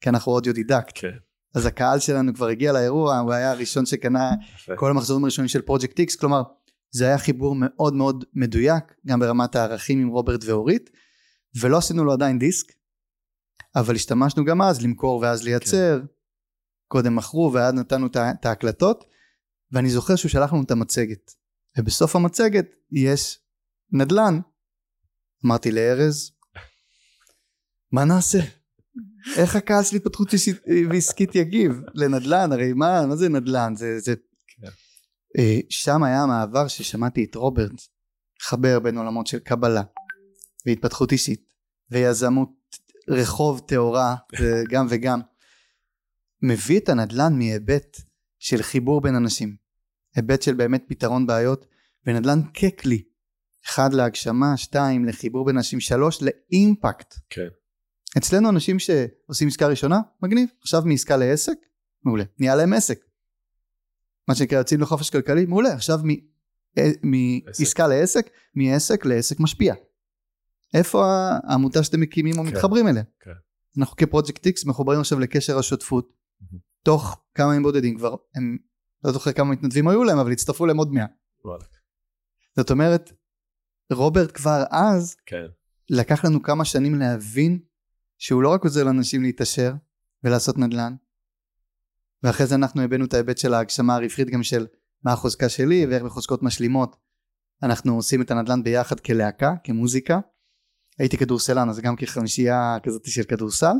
[0.01, 0.91] כי אנחנו אודיו דידקט.
[0.95, 1.17] כן.
[1.55, 4.75] אז הקהל שלנו כבר הגיע לאירוע, הוא היה הראשון שקנה יפה.
[4.75, 6.41] כל המחזורים הראשונים של פרויקט איקס, כלומר
[6.91, 10.89] זה היה חיבור מאוד מאוד מדויק, גם ברמת הערכים עם רוברט ואורית,
[11.61, 12.67] ולא עשינו לו עדיין דיסק,
[13.75, 16.05] אבל השתמשנו גם אז למכור ואז לייצר, כן.
[16.87, 19.05] קודם מכרו ואז נתנו את ההקלטות,
[19.73, 21.31] ואני זוכר שהוא שלח לנו את המצגת,
[21.77, 23.39] ובסוף המצגת יש
[23.91, 24.39] נדל"ן.
[25.45, 26.31] אמרתי לארז,
[27.91, 28.39] מה נעשה?
[29.37, 30.57] איך הקהל של התפתחות אישית
[30.89, 32.51] ועסקית יגיב לנדל"ן?
[32.51, 33.75] הרי מה, מה זה נדל"ן?
[33.75, 34.15] זה, זה...
[34.47, 34.67] כן.
[35.37, 37.81] אה, שם היה המעבר ששמעתי את רוברט
[38.41, 39.83] חבר בין עולמות של קבלה
[40.65, 41.53] והתפתחות אישית
[41.91, 42.49] ויזמות
[43.09, 45.21] רחוב טהורה וגם וגם
[46.41, 47.97] מביא את הנדל"ן מהיבט
[48.39, 49.62] של חיבור בין אנשים
[50.15, 51.65] היבט של באמת פתרון בעיות
[52.05, 53.03] ונדל"ן ככלי
[53.65, 57.47] אחד להגשמה, שתיים לחיבור בין אנשים, שלוש לאימפקט כן.
[58.17, 61.57] אצלנו אנשים שעושים עסקה ראשונה, מגניב, עכשיו מעסקה לעסק,
[62.05, 62.99] מעולה, נהיה להם עסק.
[64.27, 66.33] מה שנקרא יוצאים לחופש כלכלי, מעולה, עכשיו מ-
[66.77, 69.75] אה, מעסקה לעסק, מעסק לעסק משפיע.
[70.73, 71.05] איפה
[71.43, 72.49] העמותה שאתם מקימים או כן.
[72.49, 73.03] מתחברים אליה?
[73.19, 73.31] כן.
[73.77, 76.59] אנחנו כפרויקט איקס מחוברים עכשיו לקשר השותפות, מהמם.
[76.83, 78.57] תוך כמה ימים בודדים כבר, הם,
[79.03, 81.05] לא זוכר כמה מתנדבים היו להם, אבל הצטרפו להם עוד מאה.
[82.55, 83.11] זאת אומרת,
[83.93, 85.45] רוברט כבר אז כן.
[85.89, 87.59] לקח לנו כמה שנים להבין
[88.17, 89.73] שהוא לא רק עוזר לאנשים להתעשר
[90.23, 90.95] ולעשות נדל"ן,
[92.23, 94.67] ואחרי זה אנחנו הבאנו את ההיבט של ההגשמה הרווחית גם של
[95.03, 96.95] מה החוזקה שלי ואיך בחוזקות משלימות
[97.63, 100.19] אנחנו עושים את הנדל"ן ביחד כלהקה, כמוזיקה.
[100.99, 103.75] הייתי כדורסלן אז גם כחמישייה כזאת של כדורסל,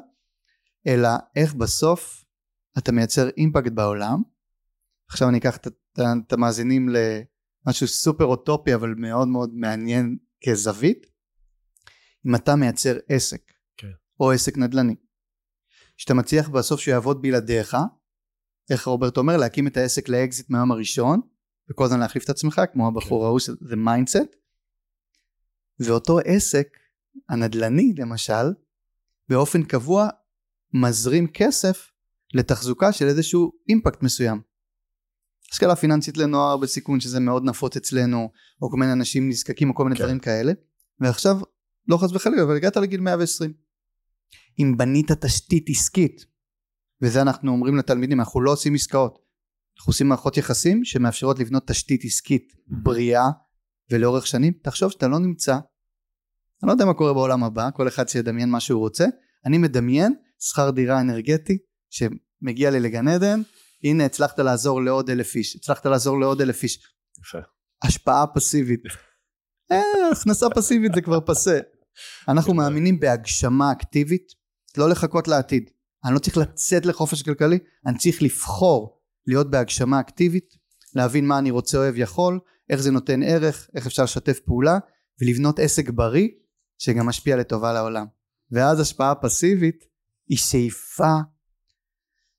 [0.88, 2.26] אלא איך בסוף
[2.78, 4.33] אתה מייצר אימפקט בעולם.
[5.14, 5.68] עכשיו אני אקח את,
[6.34, 11.06] המאזינים למשהו סופר אוטופי אבל מאוד מאוד מעניין כזווית.
[12.28, 13.92] אם אתה מייצר עסק כן.
[14.20, 14.96] או עסק נדל"ני
[15.98, 17.78] שאתה מצליח בסוף שהוא יעבוד בלעדיך
[18.70, 21.22] איך רוברט אומר להקים את העסק לאקזיט מהיום הראשון
[21.72, 24.36] וכל הזמן להחליף את עצמך כמו הבחור ההוא שזה mindset
[25.80, 26.68] ואותו עסק
[27.30, 28.54] הנדל"ני למשל
[29.30, 30.08] באופן קבוע
[30.74, 31.92] מזרים כסף
[32.34, 34.42] לתחזוקה של איזשהו אימפקט מסוים
[35.54, 38.30] השכלה פיננסית לנוער בסיכון שזה מאוד נפוץ אצלנו
[38.62, 40.04] או כל מיני אנשים נזקקים או כל מיני כן.
[40.04, 40.54] דברים כאלה.
[41.00, 41.40] ועכשיו
[41.88, 43.54] לא חס וחלילה אבל הגעת לגיל 120
[44.60, 46.26] אם בנית תשתית עסקית
[47.02, 49.20] וזה אנחנו אומרים לתלמידים אנחנו לא עושים עסקאות
[49.78, 53.30] אנחנו עושים מערכות יחסים שמאפשרות לבנות תשתית עסקית בריאה
[53.92, 55.54] ולאורך שנים תחשוב שאתה לא נמצא.
[55.54, 59.06] אני לא יודע מה קורה בעולם הבא כל אחד שידמיין מה שהוא רוצה.
[59.46, 61.58] אני מדמיין שכר דירה אנרגטי
[61.90, 63.42] שמגיע לי לגן עדן
[63.84, 66.80] הנה הצלחת לעזור לעוד אלף איש הצלחת לעזור לעוד אלף איש.
[67.20, 67.38] יפה.
[67.84, 68.82] השפעה פסיבית.
[69.72, 69.82] אה,
[70.12, 71.60] הכנסה פסיבית זה כבר פסה.
[72.28, 72.54] אנחנו.
[72.54, 74.28] מאמינים בהגשמה אקטיבית
[74.78, 75.70] לא לחכות לעתיד.
[76.06, 80.54] אני לא צריך לצאת לחופש כלכלי אני צריך לבחור להיות בהגשמה אקטיבית
[80.96, 84.78] להבין מה אני רוצה אוהב יכול איך זה נותן ערך איך אפשר לשתף פעולה
[85.22, 86.28] ולבנות עסק בריא
[86.78, 88.06] שגם משפיע לטובה לעולם.
[88.52, 89.86] ואז השפעה פסיבית
[90.30, 91.14] היא שאיפה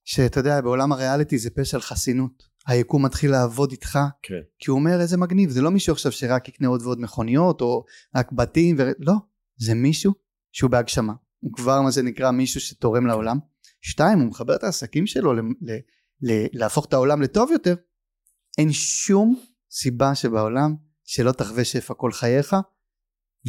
[0.04, 2.54] שאתה יודע בעולם הריאליטי זה פשע על חסינות.
[2.66, 3.98] היקום מתחיל לעבוד איתך.
[4.22, 4.40] כן.
[4.58, 7.84] כי הוא אומר איזה מגניב זה לא מישהו עכשיו שרק יקנה עוד ועוד מכוניות או
[8.16, 8.82] רק בתים ו...
[8.98, 9.14] לא
[9.56, 10.12] זה מישהו
[10.52, 11.12] שהוא בהגשמה.
[11.40, 13.38] הוא כבר מה זה נקרא מישהו שתורם לעולם.
[13.80, 15.40] שתיים הוא מחבר את העסקים שלו ל...
[15.40, 15.72] ל...
[16.22, 16.46] ל...
[16.52, 17.74] להפוך את העולם לטוב יותר.
[18.58, 19.40] אין שום
[19.70, 20.74] סיבה שבעולם
[21.04, 22.56] שלא תחווה שפע כל חייך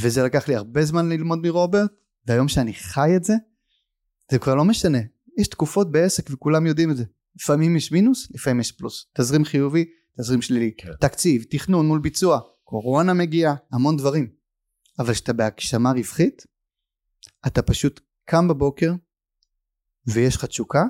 [0.01, 1.91] וזה לקח לי הרבה זמן ללמוד מרוברט
[2.28, 3.34] והיום שאני חי את זה
[4.32, 4.99] זה כבר לא משנה
[5.38, 7.03] יש תקופות בעסק וכולם יודעים את זה.
[7.36, 9.05] לפעמים יש מינוס לפעמים יש פלוס.
[9.17, 9.86] תזרים חיובי
[10.17, 10.71] תזרים שלילי.
[10.77, 10.89] כן.
[10.99, 14.27] תקציב תכנון מול ביצוע קורונה מגיעה המון דברים.
[14.99, 16.45] אבל כשאתה בהגשמה רווחית
[17.47, 18.93] אתה פשוט קם בבוקר
[20.07, 20.83] ויש לך תשוקה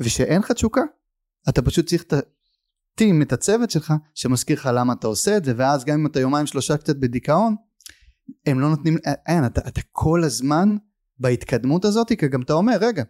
[0.00, 0.80] ושאין לך תשוקה
[1.48, 5.52] אתה פשוט צריך את הטים את הצוות שלך שמזכיר לך למה אתה עושה את זה
[5.56, 7.56] ואז גם אם אתה יומיים שלושה קצת בדיכאון
[8.46, 8.96] הם לא נותנים
[9.26, 10.76] אין אתה, אתה כל הזמן
[11.20, 13.02] בהתקדמות הזאת כי גם אתה אומר רגע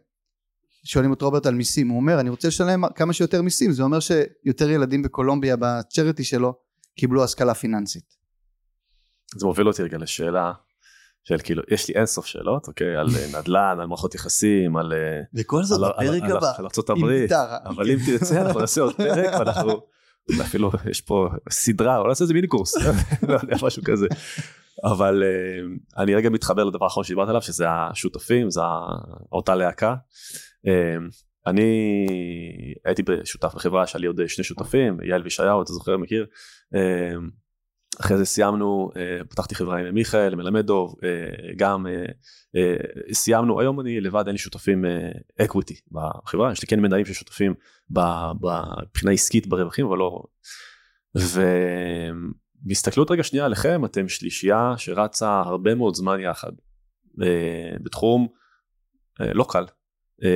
[0.84, 3.98] שואלים את רוברט על מיסים הוא אומר אני רוצה לשלם כמה שיותר מיסים זה אומר
[4.00, 6.54] שיותר ילדים בקולומביה בצ'ריטי שלו
[6.98, 8.04] קיבלו השכלה פיננסית.
[9.36, 10.52] זה מוביל אותי רגע לשאלה
[11.24, 12.96] של כאילו יש לי אינסוף שאלות אוקיי?
[12.96, 16.90] על אה, נדל"ן על מערכות יחסים על אה, וכל זאת בפרק על- הבא על ארצות
[16.90, 17.32] הברית.
[17.64, 19.80] אבל אם תרצה אנחנו נעשה עוד פרק ואנחנו
[20.40, 22.74] אפילו יש פה סדרה, אולי נעשה איזה מיני קורס,
[23.28, 24.06] לא משהו כזה.
[24.84, 28.60] אבל uh, אני רגע מתחבר לדבר האחרון שדיברת עליו, שזה השותפים, זה
[29.32, 29.94] אותה להקה.
[30.66, 30.70] Uh,
[31.46, 32.06] אני
[32.84, 36.26] הייתי שותף בחברה, שהיה לי עוד שני שותפים, יעל וישעיהו, אתה זוכר, מכיר?
[36.74, 36.78] Uh,
[38.00, 38.90] אחרי זה סיימנו,
[39.28, 40.94] פתחתי חברה עם מיכאל, מלמדוב,
[41.56, 41.86] גם
[43.12, 44.84] סיימנו, היום אני לבד, אין לי שותפים
[45.40, 47.54] אקוויטי בחברה, יש לי כן מנהלים ששותפים
[47.90, 50.22] מבחינה עסקית ברווחים, אבל לא...
[52.64, 56.52] ובהסתכלות רגע שנייה עליכם, אתם שלישייה שרצה הרבה מאוד זמן יחד,
[57.06, 58.28] uh, בתחום
[59.20, 59.64] uh, לא קל.
[60.22, 60.26] Uh,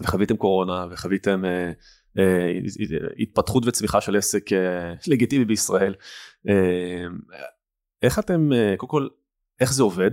[0.00, 1.72] וחוויתם קורונה וחוויתם אה,
[2.18, 2.58] אה,
[3.18, 5.94] התפתחות וצמיחה של עסק אה, לגיטימי בישראל.
[6.48, 7.06] אה,
[8.02, 9.08] איך אתם, אה, קודם כל,
[9.60, 10.10] איך זה עובד?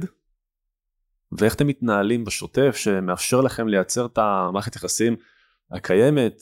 [1.32, 5.16] ואיך אתם מתנהלים בשוטף שמאפשר לכם לייצר את המערכת יחסים
[5.72, 6.42] הקיימת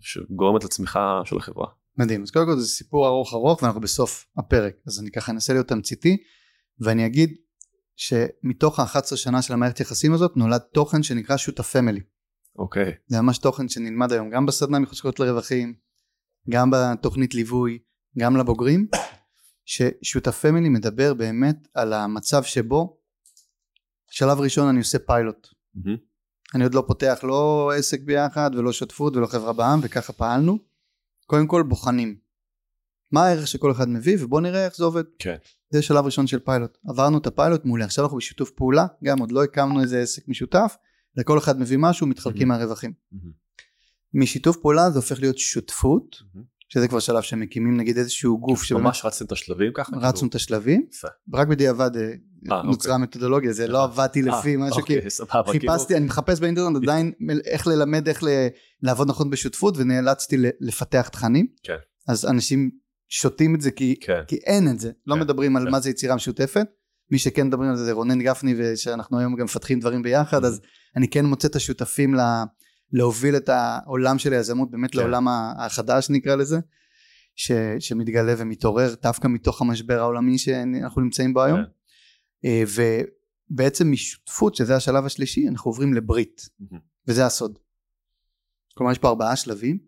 [0.00, 1.66] שגורמת לצמיחה של החברה.
[1.98, 5.52] מדהים אז קודם כל זה סיפור ארוך ארוך ואנחנו בסוף הפרק אז אני ככה אנסה
[5.52, 6.16] להיות תמציתי
[6.80, 7.34] ואני אגיד
[7.96, 12.00] שמתוך ה-11 שנה של המערכת יחסים הזאת נולד תוכן שנקרא שותף family
[12.58, 12.88] אוקיי.
[12.88, 12.94] Okay.
[13.06, 15.74] זה ממש תוכן שנלמד היום גם בסדנה מחשבות לרווחים,
[16.50, 17.78] גם בתוכנית ליווי,
[18.18, 18.86] גם לבוגרים,
[19.64, 22.98] ששותף family מדבר באמת על המצב שבו
[24.10, 25.46] שלב ראשון אני עושה פיילוט.
[25.46, 25.98] Mm-hmm.
[26.54, 30.58] אני עוד לא פותח לא עסק ביחד ולא שותפות ולא חברה בע"מ וככה פעלנו.
[31.26, 32.16] קודם כל בוחנים.
[33.12, 35.04] מה הערך שכל אחד מביא ובוא נראה איך זה עובד.
[35.18, 35.36] כן.
[35.70, 36.78] זה שלב ראשון של פיילוט.
[36.88, 40.76] עברנו את הפיילוט מעולה, עכשיו אנחנו בשיתוף פעולה, גם עוד לא הקמנו איזה עסק משותף,
[41.16, 42.92] לכל אחד מביא משהו מתחלקים מהרווחים.
[44.14, 46.16] משיתוף פעולה זה הופך להיות שותפות
[46.68, 49.96] שזה כבר שלב שמקימים נגיד איזשהו גוף ממש רצתם את השלבים ככה?
[49.96, 50.28] רצנו?
[50.28, 50.86] את השלבים
[51.34, 52.12] רק בדיעבד אה,
[52.42, 53.02] נוצרה אוקיי.
[53.02, 57.12] מתודולוגיה זה לא עבדתי אה, לפי משהו כי כאילו- חיפשתי אני מחפש באינטרנט עדיין
[57.44, 58.22] איך ללמד איך
[58.82, 61.76] לעבוד נכון בשותפות ונאלצתי לפתח תכנים כן.
[62.08, 62.70] אז אנשים
[63.08, 64.20] שותים את זה כי כן.
[64.46, 65.20] אין את זה לא כן.
[65.20, 66.66] מדברים על מה זה יצירה משותפת
[67.10, 70.60] מי שכן מדברים על זה זה רונן גפני ושאנחנו היום גם מפתחים דברים ביחד אז
[70.96, 72.44] אני כן מוצא את השותפים לה,
[72.92, 74.98] להוביל את העולם של היזמות באמת כן.
[74.98, 75.26] לעולם
[75.58, 76.58] החדש נקרא לזה
[77.34, 81.70] ש, שמתגלה ומתעורר דווקא מתוך המשבר העולמי שאנחנו נמצאים בו היום כן.
[82.44, 82.62] אה,
[83.50, 86.48] ובעצם משותפות שזה השלב השלישי אנחנו עוברים לברית
[87.08, 87.58] וזה הסוד
[88.74, 89.78] כלומר יש פה ארבעה שלבים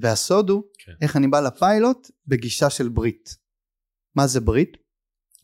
[0.00, 0.92] והסוד הוא כן.
[1.00, 3.36] איך אני בא לפיילוט בגישה של ברית
[4.14, 4.76] מה זה ברית?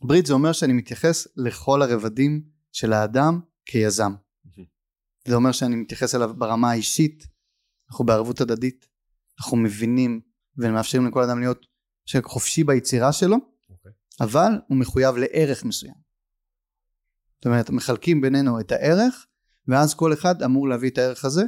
[0.01, 4.13] ברית זה אומר שאני מתייחס לכל הרבדים של האדם כיזם
[5.27, 7.27] זה אומר שאני מתייחס אליו ברמה האישית,
[7.89, 8.87] אנחנו בערבות הדדית,
[9.39, 10.21] אנחנו מבינים
[10.57, 11.65] ומאפשרים לכל אדם להיות
[12.23, 13.71] חופשי ביצירה שלו, okay.
[13.71, 13.91] אוקיי.
[14.21, 16.10] אבל הוא מחויב לערך מסוים.
[17.41, 19.25] זאת אומרת, מחלקים בינינו את הערך,
[19.67, 21.43] ואז כל אחד אמור להביא את הערך הזה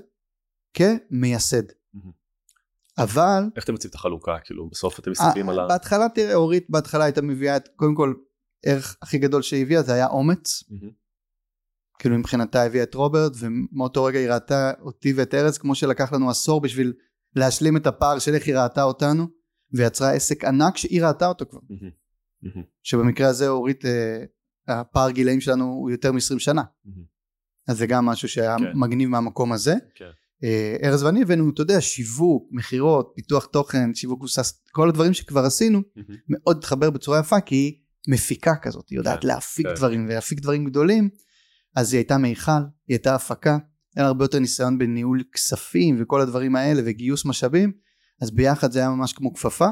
[0.73, 1.69] כמייסד.
[1.69, 1.97] Mm-hmm.
[2.97, 3.43] אבל...
[3.55, 4.37] איך אתם מציעים את החלוקה?
[4.43, 5.67] כאילו, בסוף אתם מסתכלים על ה...
[5.67, 8.13] בהתחלה, תראה, אורית בהתחלה הייתה מביאה את, קודם כל,
[8.65, 10.63] ערך הכי גדול שהיא הביאה זה היה אומץ.
[10.63, 11.03] Mm-hmm.
[11.99, 16.29] כאילו מבחינתה הביאה את רוברט ומאותו רגע היא ראתה אותי ואת ארז כמו שלקח לנו
[16.29, 16.93] עשור בשביל
[17.35, 19.27] להשלים את הפער של איך היא ראתה אותנו
[19.73, 21.59] ויצרה עסק ענק שהיא ראתה אותו כבר
[22.83, 24.23] שבמקרה הזה אורית אה,
[24.67, 26.63] הפער גילאים שלנו הוא יותר מ-20 שנה
[27.67, 28.71] אז זה גם משהו שהיה כן.
[28.75, 30.09] מגניב מהמקום הזה כן.
[30.43, 35.45] אה, ארז ואני הבאנו אתה יודע שיווק מכירות פיתוח תוכן שיווק מבוסס כל הדברים שכבר
[35.45, 35.81] עשינו
[36.29, 37.73] מאוד התחבר בצורה יפה כי היא
[38.07, 39.27] מפיקה כזאת היא יודעת כן.
[39.27, 41.09] להפיק דברים ולהפיק דברים גדולים
[41.75, 43.57] אז היא הייתה מיכל, היא הייתה הפקה,
[43.95, 47.71] היה הרבה יותר ניסיון בניהול כספים וכל הדברים האלה וגיוס משאבים,
[48.21, 49.67] אז ביחד זה היה ממש כמו כפפה.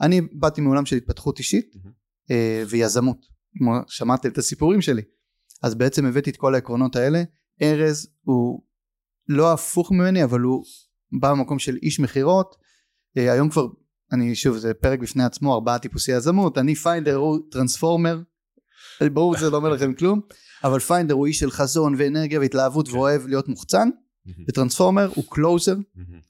[0.00, 2.32] אני באתי מעולם של התפתחות אישית mm-hmm.
[2.68, 3.26] ויזמות,
[3.58, 5.02] כמו שמעתם את הסיפורים שלי,
[5.62, 7.22] אז בעצם הבאתי את כל העקרונות האלה.
[7.62, 8.62] ארז הוא
[9.28, 10.64] לא הפוך ממני אבל הוא
[11.20, 12.56] בא במקום של איש מכירות,
[13.16, 13.66] אה, היום כבר
[14.12, 16.58] אני שוב זה פרק בפני עצמו ארבעה טיפוסי יזמות.
[16.58, 18.20] אני finder הוא transformer.
[19.02, 20.20] ברור שזה לא אומר לכם כלום.
[20.64, 22.94] אבל finder הוא איש של חזון ואנרגיה והתלהבות כן.
[22.96, 23.88] ואוהב להיות מוחצן.
[24.48, 25.76] וטרנספורמר הוא קלוזר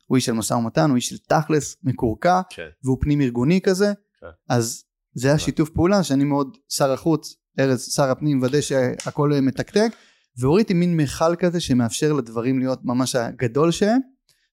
[0.06, 2.40] הוא איש של משא ומתן הוא איש של תכלס מקורקע.
[2.50, 2.68] כן.
[2.84, 3.92] והוא פנים ארגוני כזה.
[4.20, 4.26] כן.
[4.48, 4.84] אז
[5.14, 9.90] זה השיתוף פעולה שאני מאוד שר החוץ ארז שר הפנים מוודא שהכל מתקתק
[10.38, 14.00] והוריד עם מין מכל כזה שמאפשר לדברים להיות ממש הגדול שהם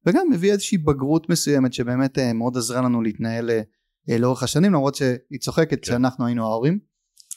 [0.05, 4.95] וגם מביא איזושהי בגרות מסוימת שבאמת אה, מאוד עזרה לנו להתנהל אה, לאורך השנים למרות
[4.95, 6.79] שהיא צוחקת שאנחנו היינו ההורים.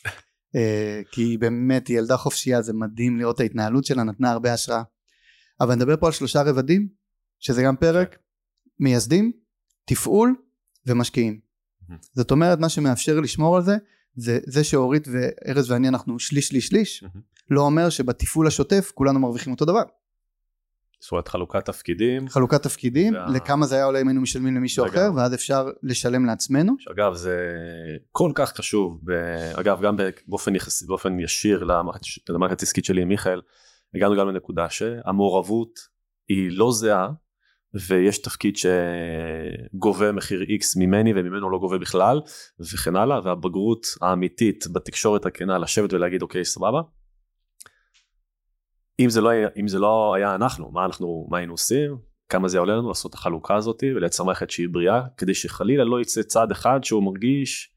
[0.56, 4.82] אה, כי היא באמת היא ילדה חופשייה זה מדהים לראות ההתנהלות שלה נתנה הרבה השראה.
[5.60, 6.88] אבל נדבר פה על שלושה רבדים
[7.38, 8.18] שזה גם פרק
[8.80, 9.32] מייסדים
[9.84, 10.34] תפעול
[10.86, 11.40] ומשקיעים
[12.14, 13.76] זאת אומרת מה שמאפשר לשמור על זה
[14.16, 17.04] זה זה שאורית וארז ואני אנחנו שליש שליש שליש
[17.50, 19.82] לא אומר שבתפעול השוטף כולנו מרוויחים אותו דבר
[21.00, 22.28] זאת אומרת חלוקת תפקידים.
[22.28, 24.92] חלוקת תפקידים, וה- לכמה זה היה עולה אם היינו משלמים למישהו רגע.
[24.92, 26.72] אחר, ואז אפשר לשלם לעצמנו.
[26.78, 27.36] שאגב זה
[28.12, 29.96] כל כך חשוב, ב- אגב גם
[30.28, 33.40] באופן יחסי, באופן ישיר למערכת למערכת העסקית שלי עם מיכאל,
[33.94, 35.80] הגענו גם לנקודה שהמעורבות
[36.28, 37.08] היא לא זהה,
[37.74, 42.20] ויש תפקיד שגובה מחיר X ממני וממנו לא גובה בכלל,
[42.72, 46.80] וכן הלאה, והבגרות האמיתית בתקשורת הכנה לשבת ולהגיד אוקיי סבבה.
[49.00, 51.96] אם זה לא היה, אם זה לא היה אנחנו, מה אנחנו, מה היינו עושים?
[52.28, 56.00] כמה זה עולה לנו לעשות את החלוקה הזאת ולייצר מערכת שהיא בריאה כדי שחלילה לא
[56.00, 57.72] יצא צד אחד שהוא מרגיש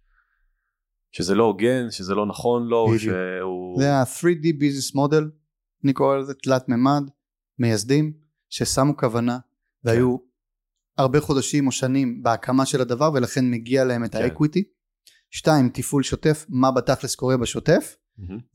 [1.12, 3.02] שזה לא הוגן שזה לא נכון לו בדיוק.
[3.02, 5.24] שהוא זה ה-3D business model,
[5.84, 7.04] אני קורא לזה תלת מימד,
[7.60, 8.14] מייסדים,
[8.50, 9.38] ששמו כוונה,
[9.86, 10.18] והיו
[10.98, 14.22] הרבה חודשים או שנים בהקמה של הדבר, ולכן מגיע להם את כן.
[14.22, 14.64] ה equity.
[15.32, 17.96] שתיים, תפעול שוטף, מה בתכלס קורה בשוטף.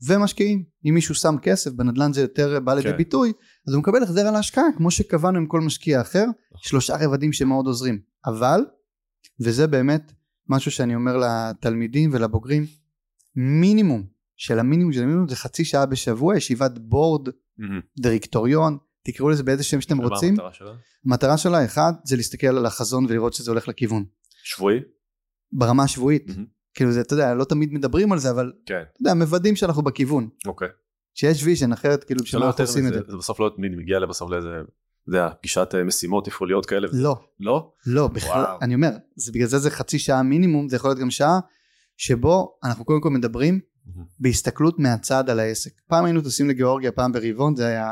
[0.07, 0.63] ומשקיעים.
[0.85, 2.97] אם מישהו שם כסף, בנדל"ן זה יותר בא לידי כן.
[2.97, 3.33] ביטוי,
[3.67, 6.25] אז הוא מקבל החזר על ההשקעה, כמו שקבענו עם כל משקיע אחר,
[6.57, 7.99] שלושה רבדים שמאוד עוזרים.
[8.25, 8.65] אבל,
[9.39, 10.13] וזה באמת
[10.49, 12.65] משהו שאני אומר לתלמידים ולבוגרים,
[13.35, 14.03] מינימום
[14.35, 17.29] של המינימום של המינימום זה חצי שעה בשבוע, ישיבת board.
[17.99, 20.33] דירקטוריון, תקראו לזה באיזה שם שאתם רוצים.
[20.33, 20.71] המטרה שלה?
[21.05, 24.05] המטרה שלה, אחד, זה להסתכל על החזון ולראות שזה הולך לכיוון.
[24.43, 24.79] שבועי?
[25.51, 26.29] ברמה השבועית.
[26.29, 26.45] מהמם.
[26.73, 29.81] כאילו זה, אתה יודע, לא תמיד מדברים על זה, אבל כן אתה יודע, מוודאים שאנחנו
[29.81, 30.29] בכיוון.
[30.45, 30.67] אוקיי.
[31.13, 32.99] שיש vision, אחרת כאילו זה בשביל לא מה אנחנו עושים את זה.
[33.07, 36.87] זה בסוף לא תמיד מגיע בסוף לאיזה, אתה יודע, פגישת אה, משימות תפעוליות כאלה.
[36.93, 37.71] לא, לא?
[37.85, 38.45] לא, בכלל.
[38.61, 41.39] אני אומר, זה בגלל זה זה חצי שעה מינימום, זה יכול להיות גם שעה,
[41.97, 43.59] שבו אנחנו קודם כל מדברים.
[44.19, 45.71] בהסתכלות מהצד על העסק.
[45.87, 47.91] פעם היינו טוסים לגיאורגיה פעם ברבעון, זה היה...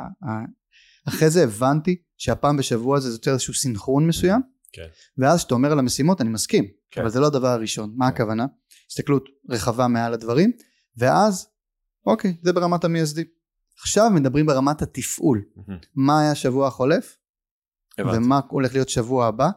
[1.08, 4.42] אחרי זה הבנתי שהפעם בשבוע זה יותר איזשהו סינכרון מסוים,
[4.72, 4.88] כן.
[5.18, 7.02] ואז כשאתה אומר על המשימות אני מסכים, כן.
[7.02, 7.94] אבל זה לא הדבר הראשון.
[7.96, 8.16] מה כן.
[8.16, 8.46] הכוונה?
[8.92, 10.52] הסתכלות רחבה מעל הדברים,
[10.98, 11.48] ואז,
[12.06, 13.26] אוקיי, זה ברמת המייסדים.
[13.82, 15.42] עכשיו מדברים ברמת התפעול.
[15.96, 17.18] מה היה השבוע החולף.
[18.00, 19.50] ומה הולך להיות שבוע הבא.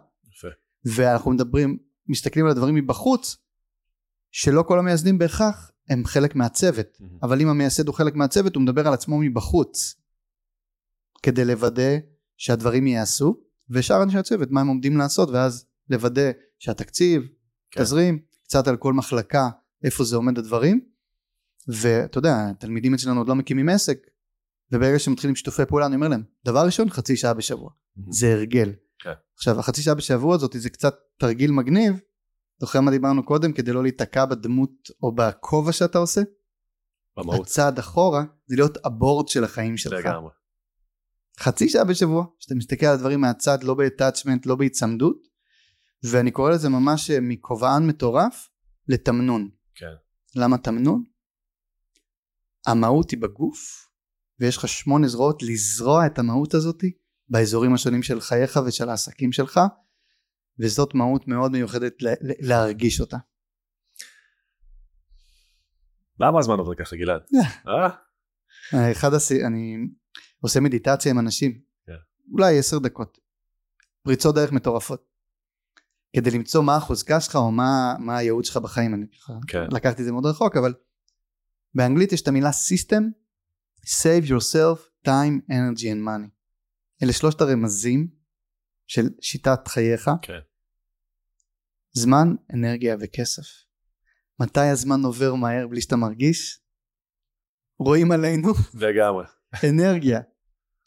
[0.85, 1.79] ואנחנו מדברים,
[2.09, 3.37] מסתכלים על הדברים מבחוץ,
[4.31, 6.99] שלא כל המייסדים בהכרח הם חלק מהצוות.
[7.23, 9.95] אבל אם המייסד הוא חלק מהצוות הוא מדבר על עצמו מבחוץ,
[11.23, 11.99] כדי לוודא
[12.37, 13.37] שהדברים ייעשו,
[13.71, 17.23] ושאר אנשי הצוות מה הם עומדים לעשות, ואז לוודא שהתקציב,
[17.71, 17.83] כן.
[17.83, 19.49] תזרים, קצת על כל מחלקה,
[19.85, 20.81] איפה זה עומד הדברים,
[21.69, 23.99] ואתה יודע, התלמידים אצלנו עוד לא מקימים עסק,
[24.73, 27.71] וברגע שמתחילים שיתופי פעולה אני אומר להם, דבר ראשון חצי שעה בשבוע.
[28.11, 28.73] זה הרגל.
[28.99, 29.13] כן.
[29.35, 32.01] עכשיו החצי שעה בשבוע הזאת זה קצת תרגיל מגניב,
[32.59, 34.71] זוכר מה דיברנו קודם כדי לא להיתקע בדמות
[35.03, 36.21] או בכובע שאתה עושה?
[37.17, 37.47] במהות.
[37.47, 39.93] הצעד אחורה זה להיות הבורד של החיים שלך.
[39.93, 40.31] לגמרי.
[41.41, 45.29] חצי שעה בשבוע שאתה מסתכל על הדברים מהצד לא בהטאצ'מנט לא בהיצמדות
[46.05, 48.49] ואני קורא לזה ממש אה, מכובען מטורף
[48.89, 49.51] לתמנון.
[49.75, 49.93] כן.
[50.37, 51.05] למה תמנון?
[52.67, 53.89] המהות היא בגוף
[54.41, 56.85] ויש לך שמונה זרועות לזרוע את המהות הזאת
[57.29, 59.61] באזורים השונים של חייך ושל העסקים שלך
[60.61, 61.93] וזאת מהות מאוד מיוחדת
[62.41, 63.17] להרגיש אותה.
[66.21, 67.23] למה הזמן עובר ככה גלעד?
[67.69, 68.93] אה?
[68.93, 69.33] אחד הס...
[69.33, 69.77] אני
[70.43, 71.93] עושה מדיטציה עם אנשים כן.
[72.33, 73.19] אולי עשר דקות
[74.03, 75.09] פריצות דרך מטורפות
[76.17, 79.07] כדי למצוא מה החוזקה שלך או מה, מה הייעוד שלך בחיים אני
[79.49, 79.67] כן.
[79.71, 80.75] לקחתי את זה מאוד רחוק אבל
[81.75, 83.03] באנגלית יש את המילה system
[83.85, 86.29] save yourself time energy and money
[87.03, 88.09] אלה שלושת הרמזים
[88.87, 90.41] של שיטת חייך כן.
[91.93, 93.47] זמן אנרגיה וכסף
[94.41, 96.61] מתי הזמן עובר מהר בלי שאתה מרגיש
[97.79, 99.25] רואים עלינו לגמרי.
[99.71, 100.21] אנרגיה.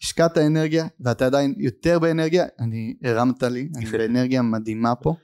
[0.06, 5.16] השקעת אנרגיה ואתה עדיין יותר באנרגיה, אני הרמת לי, אני באנרגיה מדהימה פה.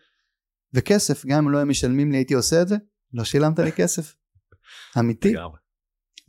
[0.73, 2.75] וכסף, גם אם לא הם משלמים לי הייתי עושה את זה,
[3.13, 4.15] לא שילמת לי כסף.
[4.99, 5.33] אמיתי.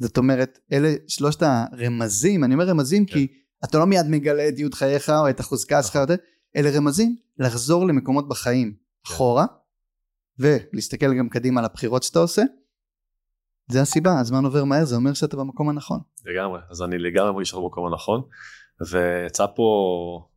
[0.00, 3.14] זאת אומרת, אלה שלושת הרמזים, אני אומר רמזים כן.
[3.14, 3.26] כי
[3.64, 6.14] אתה לא מיד מגלה את ייעוד חייך או את החוזקה שלך, יותר,
[6.56, 9.14] אלה רמזים לחזור למקומות בחיים כן.
[9.14, 9.46] אחורה,
[10.38, 12.42] ולהסתכל גם קדימה על הבחירות שאתה עושה.
[13.68, 16.00] זה הסיבה, הזמן עובר מהר, זה אומר שאתה במקום הנכון.
[16.24, 16.60] לגמרי.
[16.70, 18.22] אז אני לגמרי מרגיש שאנחנו במקום הנכון.
[18.90, 20.28] ויצא פה...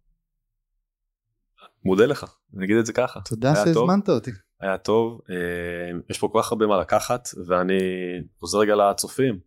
[1.86, 3.20] מודה לך, אני אגיד את זה ככה.
[3.22, 3.56] תודה.
[3.56, 4.32] שהזמנת אותי.
[4.60, 7.80] היה טוב, אה, יש פה כל כך הרבה מה לקחת ואני
[8.40, 9.40] חוזר רגע לצופים.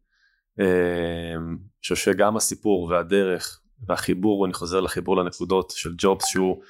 [0.61, 1.35] אה,
[1.81, 6.63] חושב שגם הסיפור והדרך והחיבור, אני חוזר לחיבור לנקודות של ג'ובס שהוא,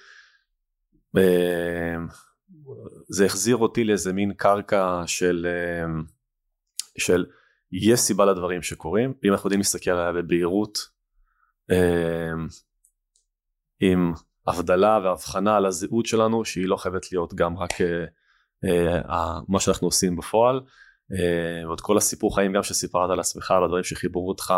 [1.17, 1.97] אה,
[3.09, 5.47] זה החזיר אותי לאיזה מין קרקע של,
[6.99, 7.27] של
[7.73, 10.79] יש סיבה לדברים שקורים, אם אנחנו יודעים להסתכל עליה בבהירות,
[11.71, 12.33] אה,
[13.81, 14.13] עם
[14.47, 18.05] הבדלה והבחנה על הזהות שלנו שהיא לא חייבת להיות גם רק אה,
[18.65, 20.61] אה, מה שאנחנו עושים בפועל
[21.13, 24.55] אה, ועוד כל הסיפור חיים גם שסיפרת על עצמך על הדברים שחיברו אותך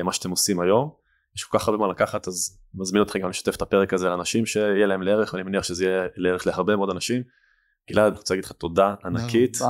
[0.00, 0.90] למה שאתם עושים היום.
[1.36, 4.46] יש כל כך הרבה מה לקחת אז מזמין אותך גם לשתף את הפרק הזה לאנשים
[4.46, 7.22] שיהיה להם לערך ואני מניח שזה יהיה לערך להרבה מאוד אנשים.
[7.90, 9.58] גלעד, אני רוצה להגיד לך תודה ענקית.
[9.62, 9.68] אמ,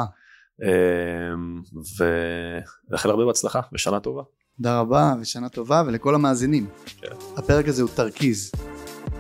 [2.91, 4.23] ולאחל הרבה בהצלחה ושנה טובה.
[4.57, 6.67] תודה רבה ושנה טובה ולכל המאזינים.
[7.01, 7.09] כן.
[7.37, 8.53] הפרק הזה הוא תרכיז.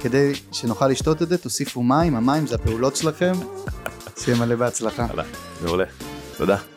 [0.00, 3.32] כדי שנוכל לשתות את זה תוסיפו מים, המים זה הפעולות שלכם.
[4.18, 5.06] שיהיה מלא בהצלחה.
[5.64, 5.84] מעולה,
[6.36, 6.73] תודה.